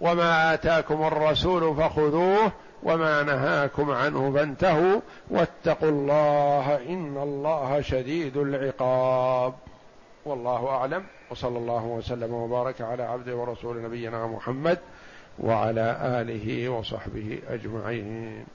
وما 0.00 0.54
آتاكم 0.54 1.06
الرسول 1.06 1.76
فخذوه 1.76 2.52
وما 2.82 3.22
نهاكم 3.22 3.90
عنه 3.90 4.32
فانتهوا 4.34 5.00
واتقوا 5.30 5.88
الله 5.88 6.76
إن 6.88 7.16
الله 7.16 7.80
شديد 7.80 8.36
العقاب. 8.36 9.54
والله 10.24 10.68
أعلم. 10.68 11.04
وصلى 11.30 11.58
الله 11.58 11.84
وسلم 11.84 12.34
وبارك 12.34 12.80
على 12.80 13.02
عبده 13.02 13.36
ورسول 13.36 13.82
نبينا 13.82 14.26
محمد 14.26 14.78
وعلى 15.38 15.98
آله 16.02 16.68
وصحبه 16.68 17.38
أجمعين. 17.48 18.46